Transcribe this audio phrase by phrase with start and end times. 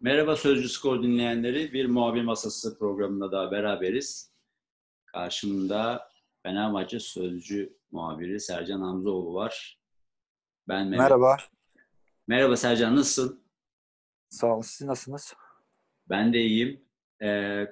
[0.00, 1.72] Merhaba Sözcü Skor dinleyenleri.
[1.72, 4.32] Bir muhabir masası programında daha beraberiz.
[5.06, 6.10] Karşımda
[6.42, 9.78] Fenerbahçe Sözcü muhabiri Sercan Hamzoğlu var.
[10.68, 10.98] Ben Mehmet.
[10.98, 11.36] Merhaba.
[12.26, 13.44] Merhaba Sercan, nasılsın?
[14.28, 14.62] Sağ olun.
[14.62, 15.34] Siz nasılsınız?
[16.08, 16.84] Ben de iyiyim.
[17.22, 17.66] Ee,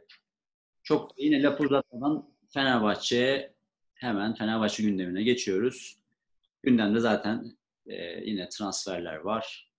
[0.82, 3.54] çok yine laf uzatmadan Fenerbahçe'ye
[3.94, 5.98] hemen Fenerbahçe gündemine geçiyoruz.
[6.62, 7.57] Gündemde zaten
[7.88, 9.70] e, yine transferler var.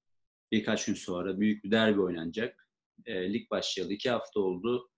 [0.51, 2.67] Birkaç gün sonra büyük bir derbi oynanacak.
[3.05, 4.89] E, lig başlayalı iki hafta oldu.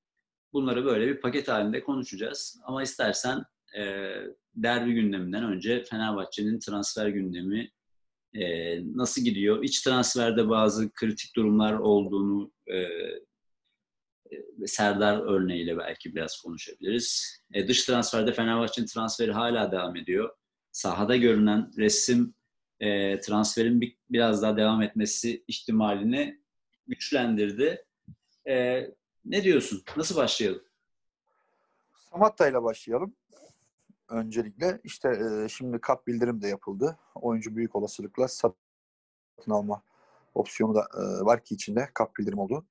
[0.53, 2.61] Bunları böyle bir paket halinde konuşacağız.
[2.63, 3.43] Ama istersen
[3.77, 4.13] e,
[4.55, 7.71] derbi gündeminden önce Fenerbahçe'nin transfer gündemi
[8.33, 9.63] e, nasıl gidiyor?
[9.63, 12.77] İç transferde bazı kritik durumlar olduğunu e,
[14.31, 17.37] e, Serdar örneğiyle belki biraz konuşabiliriz.
[17.53, 20.29] E, dış transferde Fenerbahçe'nin transferi hala devam ediyor.
[20.71, 22.33] Sahada görünen resim
[22.81, 26.41] e, transferin bir, biraz daha devam etmesi ihtimalini
[26.87, 27.85] güçlendirdi.
[28.47, 28.87] E,
[29.25, 29.83] ne diyorsun?
[29.97, 30.61] Nasıl başlayalım?
[32.11, 33.15] Samatta ile başlayalım.
[34.09, 36.97] Öncelikle işte e, şimdi kap bildirim de yapıldı.
[37.15, 39.83] Oyuncu büyük olasılıkla satın alma
[40.35, 42.65] opsiyonu da e, var ki içinde kap bildirim oldu.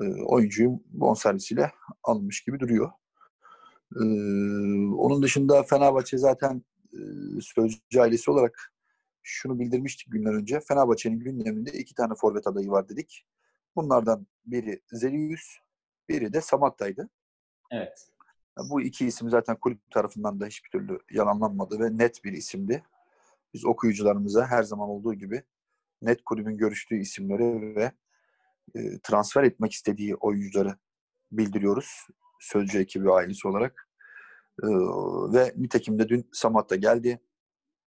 [0.00, 2.92] E, oyuncuyu bonservisiyle alınmış gibi duruyor.
[3.96, 4.04] E,
[4.96, 7.00] onun dışında Fenerbahçe zaten e,
[7.40, 8.73] sözcü ailesi olarak
[9.24, 10.60] şunu bildirmiştik günler önce.
[10.60, 13.26] Fenerbahçe'nin gündeminde iki tane forvet adayı var dedik.
[13.76, 15.58] Bunlardan biri Zelius,
[16.08, 17.08] biri de Samatta'ydı.
[17.70, 18.08] Evet.
[18.70, 22.84] Bu iki isim zaten kulüp tarafından da hiçbir türlü yalanlanmadı ve net bir isimdi.
[23.54, 25.42] Biz okuyucularımıza her zaman olduğu gibi
[26.02, 27.92] net kulübün görüştüğü isimleri ve
[28.74, 30.76] e, transfer etmek istediği oyuncuları
[31.32, 32.06] bildiriyoruz.
[32.40, 33.88] Sözcü ekibi ailesi olarak.
[34.62, 34.66] E,
[35.32, 37.20] ve nitekim de dün Samat'ta geldi.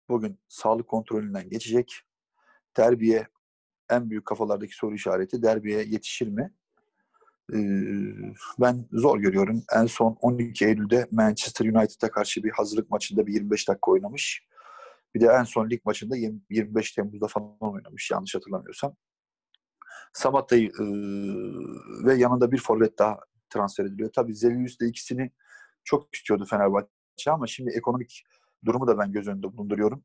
[0.09, 2.01] Bugün sağlık kontrolünden geçecek.
[2.77, 3.27] Derbiye
[3.89, 6.53] en büyük kafalardaki soru işareti derbiye yetişir mi?
[7.53, 7.57] Ee,
[8.59, 9.63] ben zor görüyorum.
[9.75, 14.47] En son 12 Eylül'de Manchester United'a karşı bir hazırlık maçında bir 25 dakika oynamış.
[15.15, 16.15] Bir de en son lig maçında
[16.49, 18.95] 25 Temmuz'da falan oynamış yanlış hatırlamıyorsam.
[20.13, 20.83] Samatta'yı e,
[22.05, 23.19] ve yanında bir forvet daha
[23.49, 24.11] transfer ediliyor.
[24.15, 25.31] Tabii Zelius de ikisini
[25.83, 28.23] çok istiyordu Fenerbahçe ama şimdi ekonomik
[28.65, 30.03] durumu da ben göz önünde bulunduruyorum.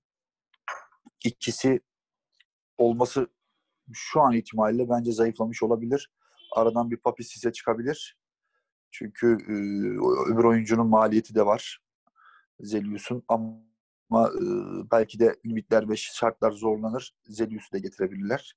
[1.25, 1.81] İkisi
[2.79, 3.29] olması
[3.93, 6.11] şu an itibariyle bence zayıflamış olabilir.
[6.57, 8.19] Aradan bir Papi size çıkabilir.
[8.91, 9.53] Çünkü e,
[10.33, 11.83] öbür oyuncunun maliyeti de var.
[12.61, 14.43] Zelius'un ama e,
[14.93, 17.15] belki de limitler ve şartlar zorlanır.
[17.25, 18.55] Zelius'u da getirebilirler.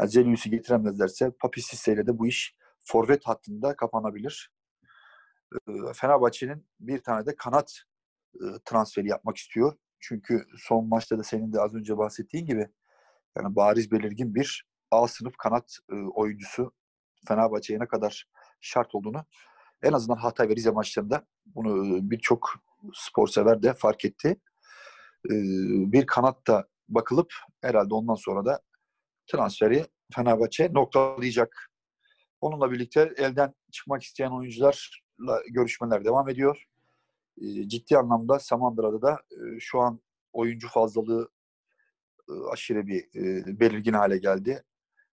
[0.00, 4.50] Yani Zelius'u getiremezlerse Papi ile de bu iş forvet hattında kapanabilir.
[5.68, 7.82] E, Fenerbahçe'nin bir tane de kanat
[8.34, 9.76] e, transferi yapmak istiyor.
[10.00, 12.68] Çünkü son maçta da senin de az önce bahsettiğin gibi
[13.36, 16.72] yani bariz belirgin bir A sınıf kanat e, oyuncusu
[17.28, 18.26] Fenerbahçe'ye ne kadar
[18.60, 19.24] şart olduğunu
[19.82, 22.54] en azından Hatay ve Rize maçlarında bunu e, birçok
[22.94, 24.28] spor sever de fark etti.
[25.30, 25.34] E,
[25.92, 28.60] bir kanatta bakılıp herhalde ondan sonra da
[29.26, 31.70] transferi Fenerbahçe noktalayacak.
[32.40, 36.67] Onunla birlikte elden çıkmak isteyen oyuncularla görüşmeler devam ediyor.
[37.40, 39.18] E, ciddi anlamda Samandıra'da da
[39.58, 40.00] şu an
[40.32, 41.28] oyuncu fazlalığı
[42.52, 43.04] aşırı bir
[43.60, 44.64] belirgin hale geldi.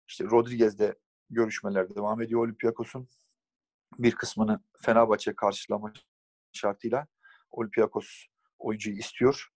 [0.08, 0.96] İşte Rodriguez'de
[1.30, 3.08] görüşmeler devam ediyor Olympiakos'un.
[4.00, 5.94] Bir kısmını Fenerbahçe karşılama
[6.53, 7.08] şartıyla
[7.52, 8.25] Olympiakos
[8.57, 9.47] oyuncuyu istiyor.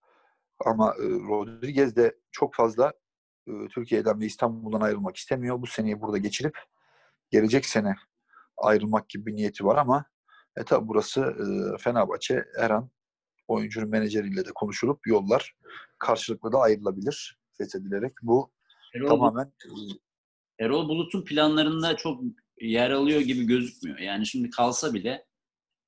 [0.65, 2.93] Ama e, Rodriguez de çok fazla
[3.47, 5.61] e, Türkiye'den ve İstanbul'dan ayrılmak istemiyor.
[5.61, 6.57] Bu seneyi burada geçirip
[7.29, 7.95] gelecek sene
[8.57, 10.05] ayrılmak gibi bir niyeti var ama
[10.59, 12.89] e tabi burası e, Fenerbahçe her an
[13.47, 15.55] oyuncunun menajeriyle de konuşulup yollar
[15.99, 18.13] karşılıklı da ayrılabilir fethedilerek.
[18.21, 18.51] Bu
[18.95, 20.01] Erol tamamen Bulut,
[20.59, 22.21] Erol Bulut'un planlarında çok
[22.61, 23.99] yer alıyor gibi gözükmüyor.
[23.99, 25.25] Yani şimdi kalsa bile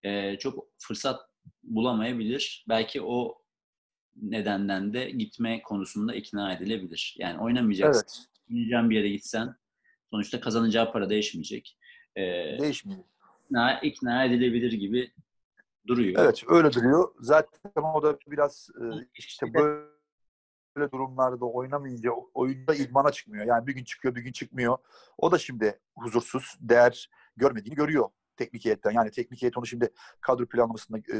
[0.04, 1.20] e, çok fırsat
[1.64, 2.66] bulamayabilir.
[2.70, 3.42] Belki o
[4.16, 7.16] nedenden de gitme konusunda ikna edilebilir.
[7.20, 8.04] Yani oynamayacaksın.
[8.06, 8.28] Evet.
[8.52, 9.56] Oynayacağın bir yere gitsen
[10.12, 11.78] sonuçta kazanacağı para değişmeyecek.
[12.16, 12.22] Ee,
[12.60, 13.04] Değişmiyor.
[13.52, 15.12] Ikna, ikna edilebilir gibi
[15.88, 16.22] duruyor.
[16.24, 17.14] Evet öyle duruyor.
[17.20, 18.84] Zaten o da biraz e,
[19.14, 23.46] işte böyle durumlarda oynamayınca oyunda idmana çıkmıyor.
[23.46, 24.78] Yani bir gün çıkıyor bir gün çıkmıyor.
[25.18, 28.92] O da şimdi huzursuz, değer görmediğini görüyor teknik heyetten.
[28.92, 29.90] Yani teknik heyet onu şimdi
[30.22, 31.18] kadro planlamasında e,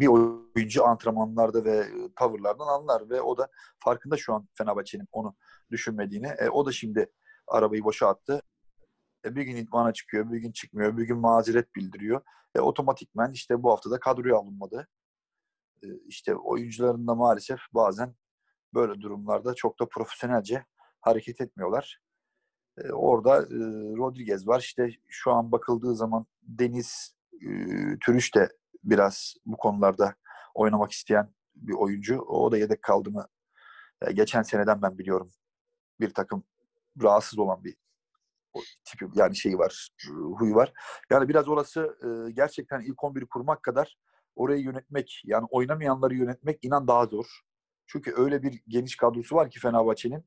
[0.00, 1.86] bir oyuncu antrenmanlarda ve
[2.16, 3.48] tavırlardan anlar ve o da
[3.78, 5.34] farkında şu an Fenerbahçe'nin onu
[5.70, 6.26] düşünmediğini.
[6.26, 7.10] E, o da şimdi
[7.46, 8.42] arabayı boşa attı.
[9.24, 12.22] E, bir gün idmana çıkıyor, bir gün çıkmıyor, bir gün mazeret bildiriyor.
[12.54, 14.88] E, otomatikmen işte bu hafta da kadroya alınmadı.
[15.82, 18.14] E, işte oyuncuların da maalesef bazen
[18.74, 20.64] böyle durumlarda çok da profesyonelce
[21.00, 22.00] hareket etmiyorlar.
[22.78, 23.58] E, orada e,
[23.96, 24.60] Rodriguez var.
[24.60, 27.48] İşte şu an bakıldığı zaman Deniz e,
[28.00, 28.48] Türüş de
[28.84, 30.14] biraz bu konularda
[30.54, 32.20] oynamak isteyen bir oyuncu.
[32.20, 33.26] O da yedek kaldı mı?
[34.02, 35.30] E, geçen seneden ben biliyorum.
[36.00, 36.44] Bir takım
[37.02, 37.76] rahatsız olan bir
[38.84, 39.88] tipi yani şeyi var,
[40.38, 40.72] huyu var.
[41.10, 41.98] Yani biraz orası
[42.34, 43.96] gerçekten ilk 11'i kurmak kadar
[44.34, 47.40] orayı yönetmek, yani oynamayanları yönetmek inan daha zor.
[47.86, 50.24] Çünkü öyle bir geniş kadrosu var ki Fenerbahçe'nin.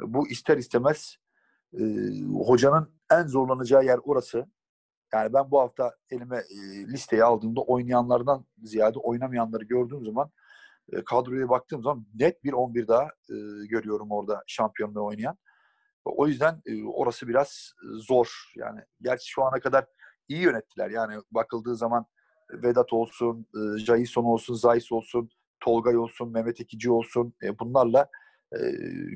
[0.00, 1.16] Bu ister istemez
[2.46, 4.46] hocanın en zorlanacağı yer orası.
[5.14, 6.42] Yani ben bu hafta elime
[6.88, 10.30] listeyi aldığımda oynayanlardan ziyade oynamayanları gördüğüm zaman
[11.06, 13.34] kadroya baktığım zaman net bir 11 daha e,
[13.66, 15.38] görüyorum orada şampiyonluğu oynayan.
[16.06, 18.52] O yüzden e, orası biraz zor.
[18.56, 19.86] Yani gerçi şu ana kadar
[20.28, 20.90] iyi yönettiler.
[20.90, 22.06] Yani bakıldığı zaman
[22.52, 25.30] Vedat olsun, e, Jason olsun, Zayis olsun,
[25.60, 28.08] Tolgay olsun, Mehmet Ekici olsun e, bunlarla
[28.52, 28.58] e,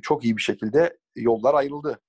[0.02, 2.00] çok iyi bir şekilde yollar ayrıldı.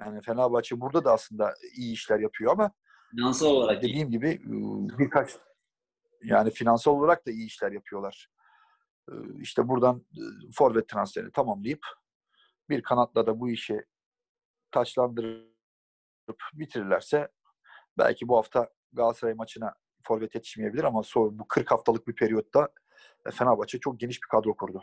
[0.00, 2.72] Yani Fenerbahçe burada da aslında iyi işler yapıyor ama
[3.10, 4.10] finansal olarak dediğim iyi.
[4.10, 4.40] gibi
[4.98, 5.30] birkaç
[6.22, 8.30] yani finansal olarak da iyi işler yapıyorlar.
[9.40, 10.06] İşte buradan
[10.54, 11.86] forvet transferini tamamlayıp
[12.68, 13.84] bir kanatla da bu işi
[14.70, 15.54] taçlandırıp
[16.52, 17.28] bitirirlerse
[17.98, 22.68] belki bu hafta Galatasaray maçına forvet yetişmeyebilir ama sonra bu 40 haftalık bir periyotta
[23.32, 24.82] Fenerbahçe çok geniş bir kadro kurdu.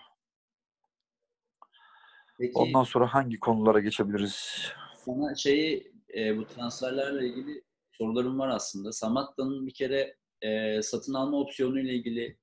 [2.40, 4.68] Peki, Ondan sonra hangi konulara geçebiliriz?
[5.06, 8.92] Sana şeyi e, bu transferlerle ilgili sorularım var aslında.
[8.92, 12.38] Samatta'nın bir kere e, satın alma opsiyonu ile ilgili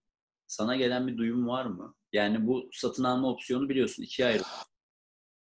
[0.47, 1.95] sana gelen bir duyum var mı?
[2.13, 4.43] Yani bu satın alma opsiyonu biliyorsun ikiye ayrı.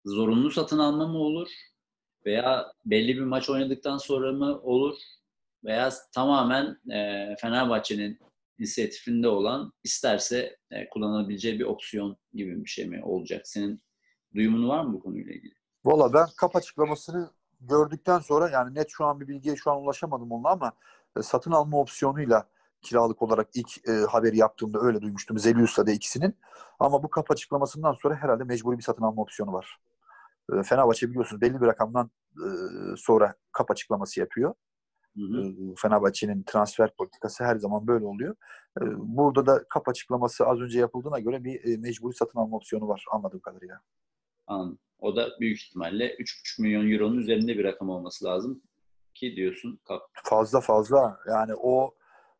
[0.05, 1.49] Zorunlu satın alma mı olur?
[2.27, 4.97] Veya belli bir maç oynadıktan sonra mı olur?
[5.65, 8.19] Veya tamamen e, Fenerbahçe'nin
[8.59, 13.49] inisiyatifinde olan isterse e, kullanabileceği bir opsiyon gibi bir şey mi olacak?
[13.49, 13.83] Senin
[14.35, 15.55] duyumun var mı bu konuyla ilgili?
[15.85, 17.31] Valla ben kap açıklamasını
[17.61, 20.73] gördükten sonra yani net şu an bir bilgiye şu an ulaşamadım onunla ama
[21.19, 22.49] e, satın alma opsiyonuyla
[22.83, 25.39] kiralık olarak ilk e, haberi yaptığımda öyle duymuştum.
[25.39, 26.37] Zelius'la da ikisinin.
[26.79, 29.79] Ama bu kap açıklamasından sonra herhalde mecburi bir satın alma opsiyonu var.
[30.53, 32.49] E, Fenerbahçe biliyorsunuz belli bir rakamdan e,
[32.97, 34.55] sonra kap açıklaması yapıyor.
[35.17, 35.43] Hı hı.
[35.43, 38.35] E, Fenerbahçe'nin transfer politikası her zaman böyle oluyor.
[38.81, 42.89] E, burada da kap açıklaması az önce yapıldığına göre bir e, mecburi satın alma opsiyonu
[42.89, 43.81] var anladığım kadarıyla.
[44.47, 44.79] Anladım.
[44.99, 48.63] O da büyük ihtimalle 3,5 milyon euronun üzerinde bir rakam olması lazım
[49.15, 49.81] ki diyorsun.
[50.13, 51.21] Fazla fazla.
[51.29, 51.95] Yani o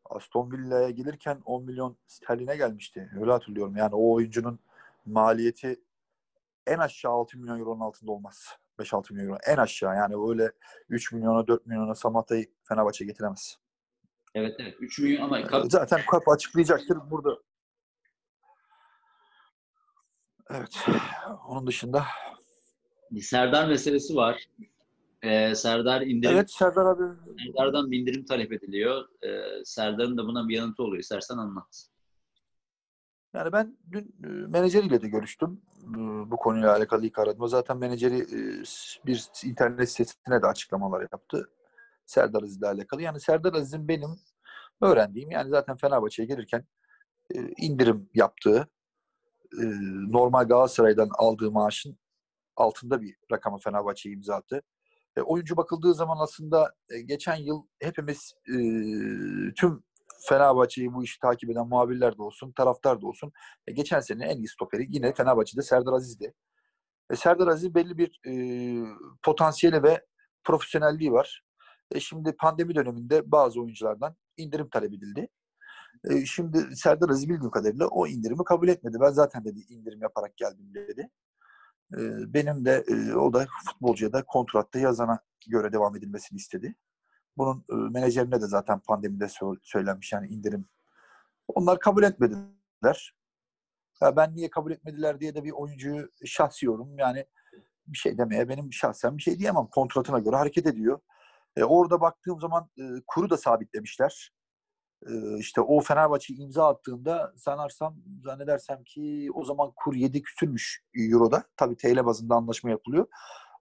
[0.05, 3.09] Aston Villa'ya gelirken 10 milyon sterline gelmişti.
[3.21, 3.75] Öyle hatırlıyorum.
[3.75, 4.59] Yani o oyuncunun
[5.05, 5.81] maliyeti
[6.67, 8.57] en aşağı 6 milyon euronun altında olmaz.
[8.79, 9.37] 5-6 milyon euro.
[9.47, 10.51] En aşağı yani öyle
[10.89, 13.57] 3 milyona 4 milyona Samatta'yı Fenerbahçe getiremez.
[14.35, 14.75] Evet evet.
[14.79, 15.65] 3 milyon ama kap...
[15.69, 17.37] zaten kap açıklayacaktır burada.
[20.49, 20.87] Evet.
[21.47, 22.05] Onun dışında
[23.11, 24.45] bir Serdar meselesi var.
[25.21, 26.35] Ee, Serdar indirim.
[26.35, 27.03] Evet Serdar abi.
[27.37, 29.07] Serdar'dan bir indirim talep ediliyor.
[29.23, 30.99] Ee, Serdar'ın da buna bir yanıtı oluyor.
[30.99, 31.87] İstersen anlat.
[33.35, 35.61] Yani ben dün e, menajeriyle de görüştüm.
[35.83, 35.97] E,
[36.31, 37.47] bu konuyla alakalı ilk aradım.
[37.47, 38.63] Zaten menajeri e,
[39.05, 41.49] bir internet sitesine de açıklamalar yaptı.
[42.05, 43.01] Serdar Aziz ile alakalı.
[43.01, 44.09] Yani Serdar Aziz'in benim
[44.81, 46.65] öğrendiğim yani zaten Fenerbahçe'ye gelirken
[47.57, 48.67] indirim yaptığı
[50.09, 51.97] normal Galatasaray'dan aldığı maaşın
[52.55, 54.61] altında bir rakama Fenerbahçe imza attı.
[55.17, 58.55] E, oyuncu bakıldığı zaman aslında e, geçen yıl hepimiz e,
[59.53, 59.83] tüm
[60.29, 63.31] Fenerbahçe'yi bu işi takip eden muhabirler de olsun, taraftar da olsun.
[63.67, 66.33] E, geçen sene en iyi stoperi yine Fenerbahçe'de Serdar Aziz'di.
[67.11, 68.33] E, Serdar Aziz belli bir e,
[69.23, 70.05] potansiyeli ve
[70.43, 71.43] profesyonelliği var.
[71.91, 75.27] E, şimdi pandemi döneminde bazı oyunculardan indirim talep edildi.
[76.09, 78.97] E, şimdi Serdar Aziz bildiğim kadarıyla o indirimi kabul etmedi.
[79.01, 81.09] Ben zaten dedi indirim yaparak geldim dedi
[82.33, 86.75] benim de o da futbolcuya da kontratta yazana göre devam edilmesini istedi.
[87.37, 89.27] Bunun menajerine de zaten pandemide
[89.63, 90.65] söylenmiş yani indirim.
[91.47, 93.15] Onlar kabul etmediler.
[94.01, 97.25] Ya ben niye kabul etmediler diye de bir oyuncuyu şahsi yorum yani
[97.87, 99.67] bir şey demeye benim şahsen bir şey diyemem.
[99.67, 100.99] Kontratına göre hareket ediyor.
[101.55, 104.35] E, orada baktığım zaman e, kuru da sabitlemişler
[105.39, 111.43] işte o Fenerbahçe imza attığında sanarsam zannedersem ki o zaman kur 7 küsürmüş Euro'da.
[111.57, 113.07] Tabii TL bazında anlaşma yapılıyor.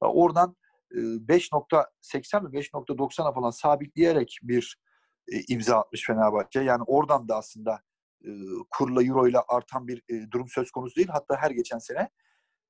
[0.00, 0.56] Oradan
[0.94, 4.78] 5.80 ve 5.90'a falan sabitleyerek bir
[5.48, 6.60] imza atmış Fenerbahçe.
[6.60, 7.80] Yani oradan da aslında
[8.70, 11.08] kurla Euro ile artan bir durum söz konusu değil.
[11.08, 12.08] Hatta her geçen sene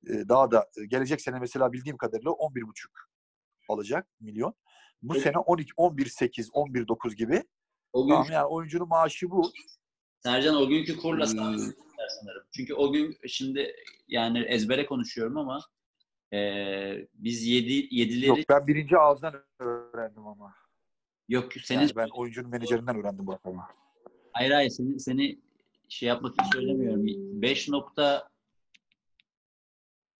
[0.08, 2.72] daha da gelecek sene mesela bildiğim kadarıyla 11,5
[3.68, 4.54] alacak milyon.
[5.02, 5.24] Bu evet.
[5.24, 7.42] sene 12 11.8 11.9 gibi
[7.92, 9.52] o gün, tamam yani oyuncunun maaşı bu.
[10.22, 11.36] Sercan o günkü kurla hmm.
[11.36, 11.74] sanırım.
[12.56, 13.74] Çünkü o gün şimdi
[14.08, 15.60] yani ezbere konuşuyorum ama
[16.34, 20.54] Ee, biz yedi, yedileri Yok ben birinci ağızdan öğrendim ama.
[21.28, 23.62] yok senin Yani ben oyuncunun menajerinden öğrendim bu rakamı.
[24.32, 25.38] hayır hayır seni, seni
[25.88, 27.06] şey yapmak için söylemiyorum.
[27.42, 28.28] 5 nokta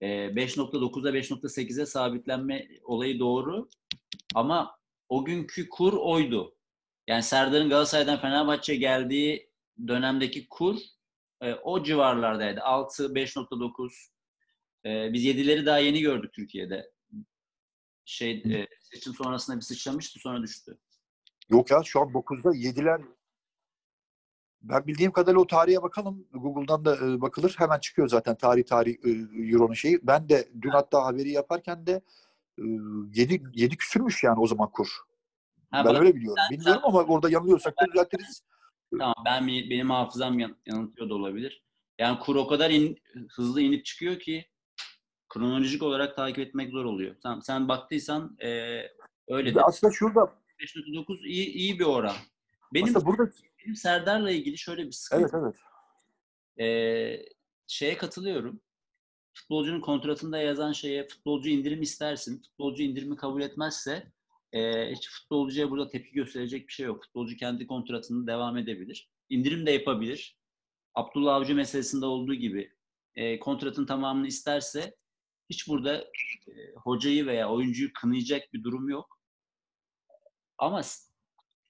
[0.01, 3.69] e, 5.9'a 5.8'e sabitlenme olayı doğru.
[4.35, 4.79] Ama
[5.09, 6.55] o günkü kur oydu.
[7.07, 9.51] Yani Serdar'ın Galatasaray'dan Fenerbahçe'ye geldiği
[9.89, 10.79] dönemdeki kur
[11.41, 12.63] e, o civarlardaydı.
[12.63, 14.14] 6, 5.9.
[14.87, 16.91] E, biz 7'leri daha yeni gördük Türkiye'de.
[18.05, 20.79] Şey e, seçim sonrasında bir sıçramıştı sonra düştü.
[21.51, 23.03] Yok ya şu an 9'da 7'ler
[24.63, 26.29] ben bildiğim kadarıyla o tarihe bakalım.
[26.33, 27.55] Google'dan da e, bakılır.
[27.59, 29.11] Hemen çıkıyor zaten tarih tarih e,
[29.53, 29.99] Euro'nun şeyi.
[30.03, 32.03] Ben de dün hatta haberi yaparken de
[32.59, 32.63] e,
[33.15, 34.89] 7, 7 küsürmüş yani o zaman kur.
[35.71, 36.43] Ha, ben bak- öyle biliyorum.
[36.51, 38.43] Bilmiyorum ama orada yanılıyorsak da düzeltiriz.
[38.99, 41.65] Tamam ben benim hafızam yan- yanıltıyor da olabilir.
[41.99, 42.99] Yani kur o kadar in-
[43.31, 44.47] hızlı inip çıkıyor ki
[45.35, 47.17] kronolojik olarak takip etmek zor oluyor.
[47.23, 48.81] Tamam sen baktıysan e,
[49.29, 50.21] öyle de aslında şurada
[50.61, 52.17] 5.9 iyi iyi bir oran.
[52.75, 55.23] Benim aslında burada benim Serdar'la ilgili şöyle bir sıkıntı.
[55.23, 55.57] evet evet.
[56.61, 57.27] Ee,
[57.67, 58.61] şeye katılıyorum.
[59.35, 62.43] Futbolcunun kontratında yazan şeye futbolcu indirim istersin.
[62.43, 64.13] Futbolcu indirimi kabul etmezse
[64.53, 67.05] e, hiç futbolcuya burada tepki gösterecek bir şey yok.
[67.05, 69.11] Futbolcu kendi kontratını devam edebilir.
[69.31, 70.39] İndirim de yapabilir.
[70.95, 72.73] Abdullah Avcı meselesinde olduğu gibi
[73.15, 74.97] e, kontratın tamamını isterse
[75.51, 75.97] hiç burada
[76.49, 79.19] e, hocayı veya oyuncuyu kınayacak bir durum yok.
[80.59, 80.83] Ama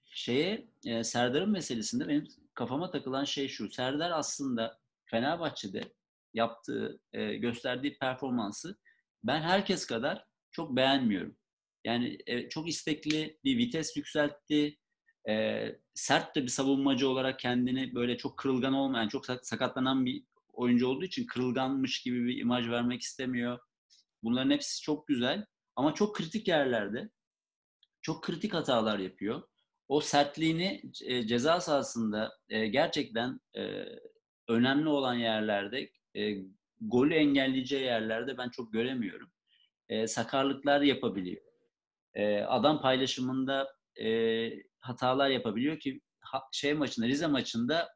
[0.05, 3.71] şeye e, Serdar'ın meselesinde benim kafama takılan şey şu.
[3.71, 4.79] Serdar aslında
[5.11, 5.93] Fenerbahçe'de
[6.35, 8.79] yaptığı, e, gösterdiği performansı
[9.25, 11.37] ben herkes kadar çok beğenmiyorum.
[11.85, 12.19] Yani
[12.51, 14.79] çok istekli, bir vites yükseltti.
[15.95, 20.25] Sert de bir savunmacı olarak kendini böyle çok kırılgan olmayan, çok sak- sakatlanan bir
[20.57, 23.59] oyuncu olduğu için kırılganmış gibi bir imaj vermek istemiyor.
[24.23, 25.45] Bunların hepsi çok güzel
[25.77, 27.11] ama çok kritik yerlerde
[28.05, 29.43] çok kritik hatalar yapıyor.
[29.89, 33.85] O sertliğini e, ceza sahasında e, gerçekten e,
[34.49, 36.37] önemli olan yerlerde, e,
[36.81, 39.31] golü engelleyeceği yerlerde ben çok göremiyorum.
[40.07, 41.43] Sakarlıklar yapabiliyor.
[42.47, 43.69] Adam paylaşımında
[44.79, 46.01] hatalar yapabiliyor ki
[46.53, 47.89] şey maçında, Rize maçında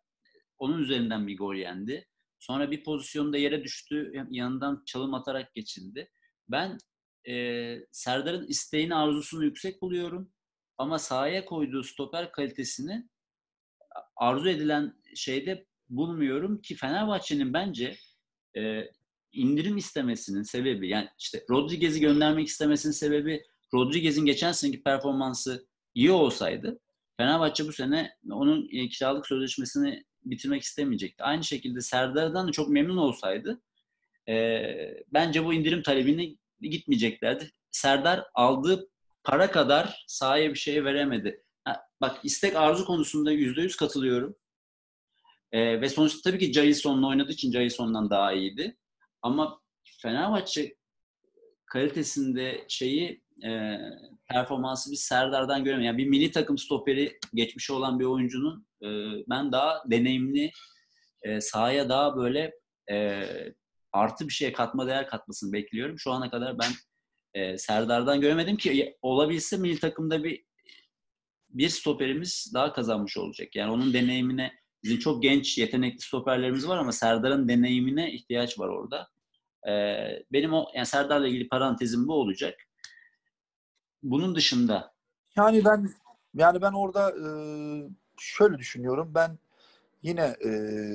[0.58, 2.06] onun üzerinden bir gol yendi.
[2.38, 6.10] Sonra bir pozisyonda yere düştü, yanından çalım atarak geçildi.
[6.48, 6.78] Ben
[7.28, 10.32] e, Serdar'ın isteğini, arzusunu yüksek buluyorum.
[10.78, 13.08] Ama sahaya koyduğu stoper kalitesini
[14.16, 17.96] arzu edilen şeyde bulmuyorum ki Fenerbahçe'nin bence
[18.56, 18.90] e,
[19.32, 23.42] indirim istemesinin sebebi yani işte Rodriguez'i göndermek istemesinin sebebi
[23.74, 26.80] Rodriguez'in geçen seneki performansı iyi olsaydı
[27.16, 31.22] Fenerbahçe bu sene onun e, kiralık sözleşmesini bitirmek istemeyecekti.
[31.22, 33.62] Aynı şekilde Serdar'dan da çok memnun olsaydı
[34.28, 37.50] e, bence bu indirim talebini gitmeyeceklerdi.
[37.70, 38.88] Serdar aldığı
[39.24, 41.44] para kadar sahaya bir şey veremedi.
[41.64, 44.36] Ha, bak istek arzu konusunda yüzde yüz katılıyorum.
[45.52, 48.76] E, ve sonuçta tabii ki Jason'la oynadığı için Jason'dan daha iyiydi.
[49.22, 49.60] Ama
[50.02, 50.76] Fenerbahçe
[51.66, 53.78] kalitesinde şeyi e,
[54.28, 55.86] performansı bir Serdar'dan göremiyorum.
[55.86, 58.88] Yani bir milli takım stoperi geçmişi olan bir oyuncunun e,
[59.30, 60.50] ben daha deneyimli
[61.22, 62.52] e, sahaya daha böyle
[62.90, 63.24] e,
[63.92, 65.98] artı bir şeye katma değer katmasını bekliyorum.
[65.98, 66.72] Şu ana kadar ben
[67.34, 70.44] e, Serdar'dan göremedim ki olabilse milli takımda bir
[71.48, 73.56] bir stoperimiz daha kazanmış olacak.
[73.56, 79.08] Yani onun deneyimine bizim çok genç yetenekli stoperlerimiz var ama Serdar'ın deneyimine ihtiyaç var orada.
[79.68, 82.54] Ee, benim o yani Serdar'la ilgili parantezim bu olacak.
[84.02, 84.94] Bunun dışında
[85.36, 85.88] Yani ben
[86.34, 87.28] yani ben orada e,
[88.20, 89.12] şöyle düşünüyorum.
[89.14, 89.38] Ben
[90.02, 90.50] yine e,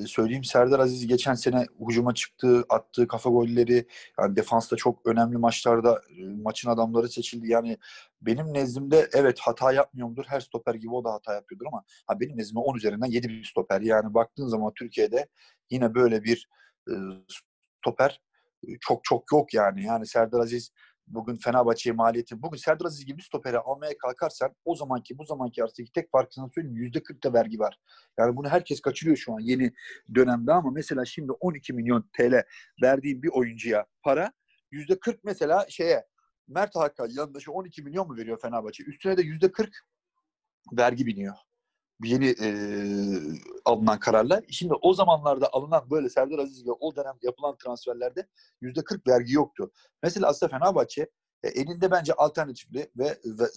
[0.07, 3.87] söyleyeyim Serdar Aziz geçen sene hücuma çıktı, attığı kafa golleri
[4.19, 7.51] yani defansta çok önemli maçlarda e, maçın adamları seçildi.
[7.51, 7.77] Yani
[8.21, 10.25] benim nezdimde evet hata yapmıyordur.
[10.27, 13.43] Her stoper gibi o da hata yapıyordur ama ha benim nezdimde 10 üzerinden 7 bir
[13.43, 13.81] stoper.
[13.81, 15.27] Yani baktığın zaman Türkiye'de
[15.69, 16.49] yine böyle bir
[16.89, 16.93] e,
[17.81, 18.21] stoper
[18.67, 19.83] e, çok çok yok yani.
[19.83, 20.71] Yani Serdar Aziz
[21.07, 25.91] bugün Fenerbahçe'ye maliyeti bugün Serdar Aziz gibi stoperi almaya kalkarsan o zamanki bu zamanki arasındaki
[25.91, 27.79] tek farkı sana söyleyeyim yüzde 40 da vergi var.
[28.17, 29.73] Yani bunu herkes kaçırıyor şu an yeni
[30.15, 32.43] dönemde ama mesela şimdi 12 milyon TL
[32.81, 34.31] verdiğim bir oyuncuya para
[34.71, 36.05] yüzde 40 mesela şeye
[36.47, 38.83] Mert Hakan yanında şu 12 milyon mu veriyor Fenerbahçe?
[38.83, 39.69] Üstüne de yüzde 40
[40.77, 41.35] vergi biniyor.
[42.03, 42.49] Yeni e,
[43.65, 44.41] alınan kararla.
[44.49, 48.27] Şimdi o zamanlarda alınan böyle Serdar Aziz ve o dönem yapılan transferlerde
[48.61, 49.71] yüzde 40 vergi yoktu.
[50.03, 51.09] Mesela aslında Fenerbahçe
[51.43, 53.47] e, elinde bence alternatifli ve, ve e,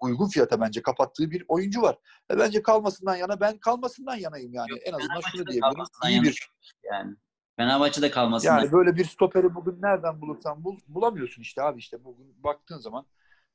[0.00, 1.98] uygun fiyata bence kapattığı bir oyuncu var.
[2.30, 4.70] Ve bence kalmasından yana ben kalmasından yanayım yani.
[4.70, 5.84] Yok, en azından şunu diyebilirim.
[6.08, 6.50] İyi bir
[6.92, 7.16] yani
[7.56, 8.58] Fenerbahçe'de kalmasından.
[8.58, 13.06] Yani böyle bir stoperi bugün nereden bulursan bul, bulamıyorsun işte abi işte bugün baktığın zaman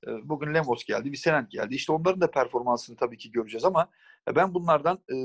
[0.08, 1.76] e, bugün Lemos geldi, Visenent geldi.
[1.76, 3.90] İşte onların da performansını tabii ki göreceğiz ama
[4.36, 5.16] ben bunlardan e,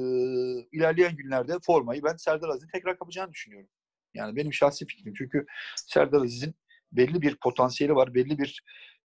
[0.73, 3.69] ilerleyen günlerde formayı ben Serdar Aziz'in tekrar kapacağını düşünüyorum.
[4.15, 5.15] Yani benim şahsi fikrim.
[5.19, 6.55] Çünkü Serdar Aziz'in
[6.93, 8.62] belli bir potansiyeli var, belli bir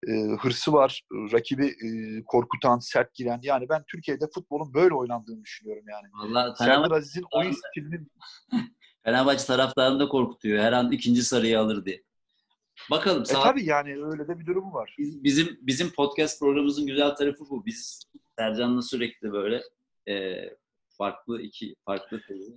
[0.08, 3.40] e, hırsı var, rakibi e, korkutan, sert giren.
[3.44, 6.08] Yani ben Türkiye'de futbolun böyle oynandığını düşünüyorum yani.
[6.14, 8.12] Vallahi Serdar Aziz'in oyun stilinin
[9.04, 10.64] Fenerbahçe taraftarını da korkutuyor.
[10.64, 12.04] Her an ikinci sarıyı alır diye.
[12.92, 13.22] Bakalım.
[13.22, 14.96] e, Sağ, tabii yani öyle de bir durumu var.
[14.98, 17.66] Biz- bizim bizim podcast programımızın güzel tarafı bu.
[17.66, 18.04] Biz
[18.40, 19.62] Sercan'la sürekli böyle
[20.08, 20.50] e,
[20.90, 22.54] farklı iki farklı tezi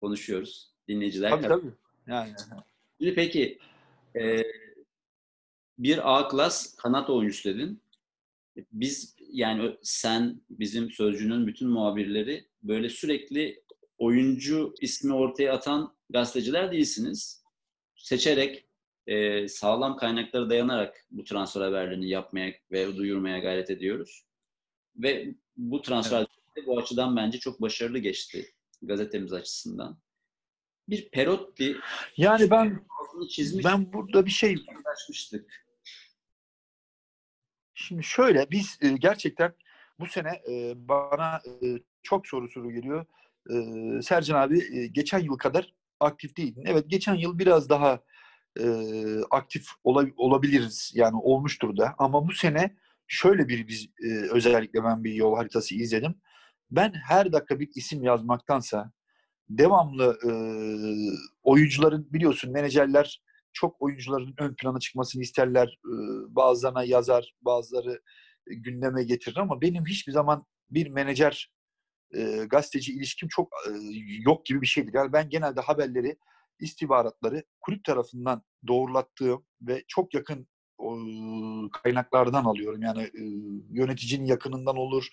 [0.00, 0.70] konuşuyoruz.
[0.88, 1.30] Dinleyiciler.
[1.30, 1.72] Tabii tabii.
[2.06, 2.32] Yani
[2.98, 3.58] Şimdi peki
[4.16, 4.42] e,
[5.78, 7.82] bir A klas kanat oyuncusu dedin.
[8.72, 13.62] Biz yani sen bizim sözcünün bütün muhabirleri böyle sürekli
[13.98, 17.44] oyuncu ismi ortaya atan gazeteciler değilsiniz.
[17.96, 18.64] Seçerek
[19.06, 24.24] e, sağlam kaynaklara dayanarak bu transfer haberlerini yapmaya ve duyurmaya gayret ediyoruz.
[24.96, 28.46] Ve bu transfer de bu açıdan bence çok başarılı geçti
[28.82, 29.98] gazetemiz açısından.
[30.88, 31.76] Bir Perotti
[32.16, 32.86] yani ben
[33.30, 35.66] çizmiş ben burada bir şey paylaşmıştık.
[37.74, 39.54] Şimdi şöyle biz e, gerçekten
[39.98, 41.66] bu sene e, bana e,
[42.02, 43.06] çok soru soru geliyor.
[44.02, 46.64] Sercan abi geçen yıl kadar aktif değildin.
[46.66, 48.00] Evet geçen yıl biraz daha
[49.30, 50.92] aktif ola- olabiliriz.
[50.94, 51.94] Yani olmuştur da.
[51.98, 52.76] Ama bu sene
[53.06, 53.88] şöyle bir biz
[54.30, 56.14] özellikle ben bir yol haritası izledim.
[56.70, 58.92] Ben her dakika bir isim yazmaktansa
[59.48, 60.30] devamlı e,
[61.42, 63.22] oyuncuların biliyorsun menajerler
[63.52, 65.78] çok oyuncuların ön plana çıkmasını isterler.
[65.84, 65.94] E,
[66.34, 68.00] bazılarına yazar, bazıları
[68.46, 71.52] gündeme getirir ama benim hiçbir zaman bir menajer
[72.14, 73.70] e, gazeteci ilişkim çok e,
[74.20, 74.94] yok gibi bir şeydir.
[74.94, 76.16] Yani ben genelde haberleri,
[76.60, 80.48] istihbaratları kulüp tarafından doğrulattığım ve çok yakın
[81.72, 82.82] kaynaklardan alıyorum.
[82.82, 83.10] Yani
[83.70, 85.08] yöneticinin yakınından olur,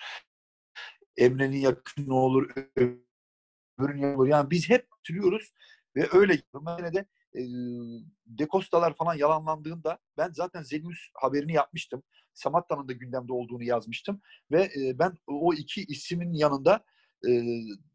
[1.17, 4.27] Emre'nin yakını olur, öbürünün yakını olur.
[4.27, 5.53] Yani biz hep hatırlıyoruz
[5.95, 6.41] ve öyle
[6.79, 7.41] yine de e,
[8.25, 12.03] Dekostalar falan yalanlandığında ben zaten Zelius haberini yapmıştım.
[12.33, 14.21] Samatta'nın da gündemde olduğunu yazmıştım.
[14.51, 16.83] Ve e, ben o iki ismin yanında
[17.27, 17.31] e,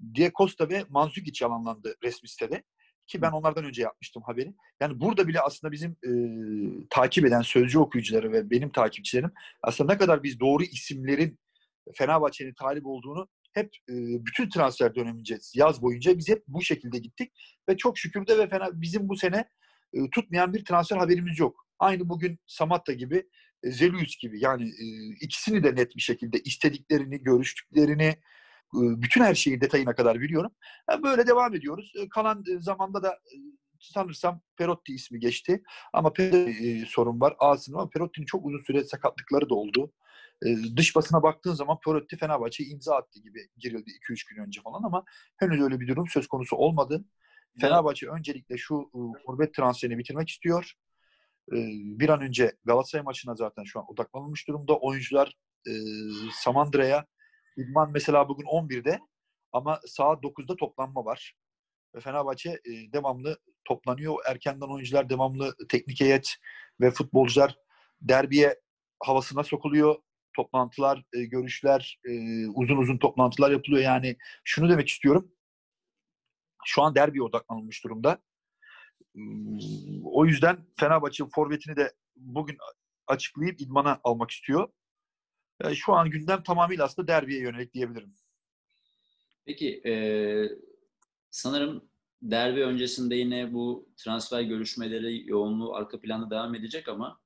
[0.01, 2.63] De Costa ve Manzukic yalanlandı resmi sitede.
[3.07, 4.55] Ki ben onlardan önce yapmıştım haberi.
[4.81, 6.11] Yani burada bile aslında bizim e,
[6.91, 9.33] takip eden sözcü okuyucuları ve benim takipçilerim
[9.63, 11.39] aslında ne kadar biz doğru isimlerin
[11.95, 13.95] Fenerbahçe'nin talip olduğunu hep e,
[14.27, 17.33] bütün transfer dönemince yaz boyunca biz hep bu şekilde gittik
[17.69, 19.49] ve çok şükür de ve fena bizim bu sene
[19.93, 21.67] e, tutmayan bir transfer haberimiz yok.
[21.79, 23.29] Aynı bugün Samatta gibi,
[23.63, 24.87] e, Zelius gibi yani e,
[25.21, 28.17] ikisini de net bir şekilde istediklerini, görüştüklerini,
[28.75, 30.53] e, bütün her şeyi detayına kadar biliyorum.
[30.91, 31.93] Yani böyle devam ediyoruz.
[31.97, 33.37] E, kalan e, zamanda da e,
[33.81, 35.63] sanırsam Perotti ismi geçti.
[35.93, 37.35] Ama Perotti e, sorun var.
[37.39, 39.93] Ağzının ama Perotti'nin çok uzun süre sakatlıkları da oldu.
[40.47, 44.83] E, dış basına baktığın zaman Perotti Fenerbahçe'ye imza attı gibi girildi 2-3 gün önce falan
[44.83, 45.05] ama
[45.37, 47.05] henüz öyle bir durum söz konusu olmadı.
[47.61, 48.91] Fenerbahçe öncelikle şu
[49.27, 50.73] forvet transferini bitirmek istiyor.
[51.53, 51.57] E,
[51.99, 54.77] bir an önce Galatasaray maçına zaten şu an odaklanılmış durumda.
[54.77, 55.73] Oyuncular e,
[56.33, 57.07] Samandıra'ya
[57.57, 58.99] İdman mesela bugün 11'de
[59.53, 61.35] ama saat 9'da toplanma var.
[61.95, 64.17] Ve Fenerbahçe e, devamlı toplanıyor.
[64.27, 66.35] Erkenden oyuncular devamlı teknik heyet
[66.81, 67.57] ve futbolcular
[68.01, 68.61] derbiye
[69.01, 69.97] havasına sokuluyor.
[70.37, 72.13] Toplantılar, e, görüşler, e,
[72.49, 73.83] uzun uzun toplantılar yapılıyor.
[73.83, 75.33] Yani şunu demek istiyorum.
[76.65, 78.19] Şu an derbiye odaklanılmış durumda.
[79.15, 82.57] Hmm, O yüzden Fenerbahçe forvetini de bugün
[83.07, 84.69] açıklayıp idmana almak istiyor.
[85.65, 88.15] E, Şu an gündem tamamıyla aslında derbiye yönelik diyebilirim.
[89.45, 89.95] Peki e,
[91.31, 91.89] sanırım
[92.23, 97.21] derbi öncesinde yine bu transfer görüşmeleri yoğunluğu arka planda devam edecek ama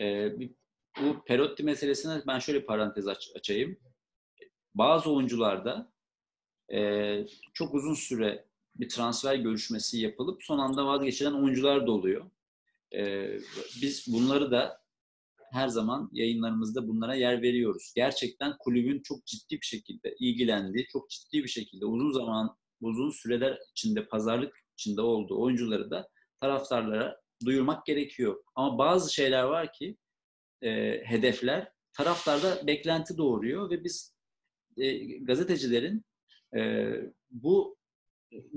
[0.00, 0.59] e, bir-
[1.00, 3.76] bu Perotti meselesine ben şöyle parantez aç- açayım.
[4.74, 5.92] Bazı oyuncularda
[6.72, 6.80] e,
[7.54, 8.44] çok uzun süre
[8.76, 12.30] bir transfer görüşmesi yapılıp son anda vazgeçilen oyuncular da oluyor.
[12.94, 13.30] E,
[13.82, 14.80] biz bunları da
[15.52, 17.92] her zaman yayınlarımızda bunlara yer veriyoruz.
[17.96, 23.58] Gerçekten kulübün çok ciddi bir şekilde ilgilendiği, çok ciddi bir şekilde uzun zaman, uzun süreler
[23.70, 26.08] içinde pazarlık içinde olduğu oyuncuları da
[26.40, 28.42] taraftarlara duyurmak gerekiyor.
[28.54, 29.96] Ama bazı şeyler var ki
[30.62, 34.14] e, hedefler taraftarda beklenti doğuruyor ve biz
[34.76, 36.04] e, gazetecilerin
[36.56, 36.90] e,
[37.30, 37.78] bu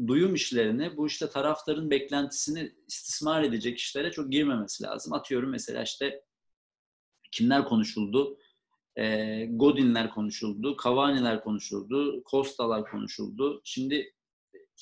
[0.08, 5.14] duyum işlerine, bu işte taraftarın beklentisini istismar edecek işlere çok girmemesi lazım.
[5.14, 6.24] Atıyorum mesela işte
[7.32, 8.38] kimler konuşuldu?
[8.96, 13.62] E, Godinler konuşuldu, Cavani'ler konuşuldu, Costa'lar konuşuldu.
[13.64, 14.14] Şimdi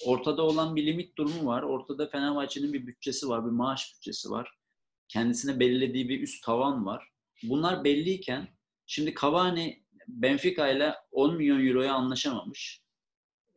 [0.06, 1.64] ortada olan bir limit durumu var.
[1.64, 4.61] Ortada Fenerbahçe'nin bir bütçesi var, bir maaş bütçesi var.
[5.12, 7.08] Kendisine belirlediği bir üst tavan var.
[7.43, 8.47] Bunlar belliyken
[8.86, 12.82] şimdi Cavani Benfica ile 10 milyon euroya anlaşamamış.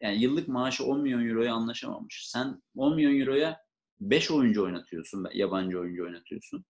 [0.01, 2.29] Yani yıllık maaşı 10 milyon euroya anlaşamamış.
[2.29, 3.61] Sen 10 milyon euroya
[4.01, 6.65] 5 oyuncu oynatıyorsun, yabancı oyuncu oynatıyorsun.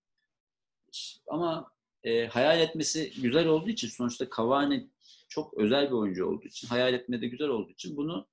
[1.26, 4.90] Ama e, hayal etmesi güzel olduğu için sonuçta Cavani
[5.28, 8.26] çok özel bir oyuncu olduğu için, hayal etmede güzel olduğu için bunu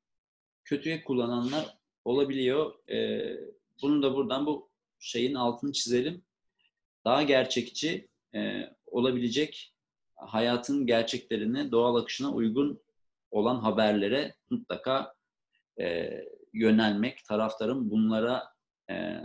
[0.64, 2.90] kötüye kullananlar olabiliyor.
[2.90, 3.22] E,
[3.82, 6.24] bunu da buradan bu şeyin altını çizelim.
[7.06, 9.74] Daha gerçekçi e, olabilecek
[10.16, 12.82] hayatın gerçeklerine, doğal akışına uygun
[13.32, 15.14] olan haberlere mutlaka
[15.80, 16.12] e,
[16.54, 18.44] yönelmek, taraftarın bunlara
[18.90, 19.18] e,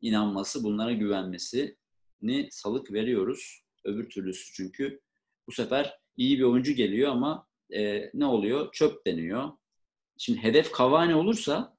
[0.00, 3.62] inanması, bunlara güvenmesini salık veriyoruz.
[3.84, 5.00] Öbür türlüsü çünkü
[5.46, 8.72] bu sefer iyi bir oyuncu geliyor ama e, ne oluyor?
[8.72, 9.50] Çöp deniyor.
[10.18, 11.76] Şimdi hedef Cavani olursa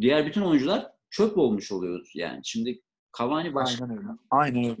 [0.00, 2.40] diğer bütün oyuncular çöp olmuş oluyor yani.
[2.44, 2.82] Şimdi
[3.18, 3.84] Cavani başka.
[3.84, 4.08] Aynen öyle.
[4.30, 4.76] Aynen öyle.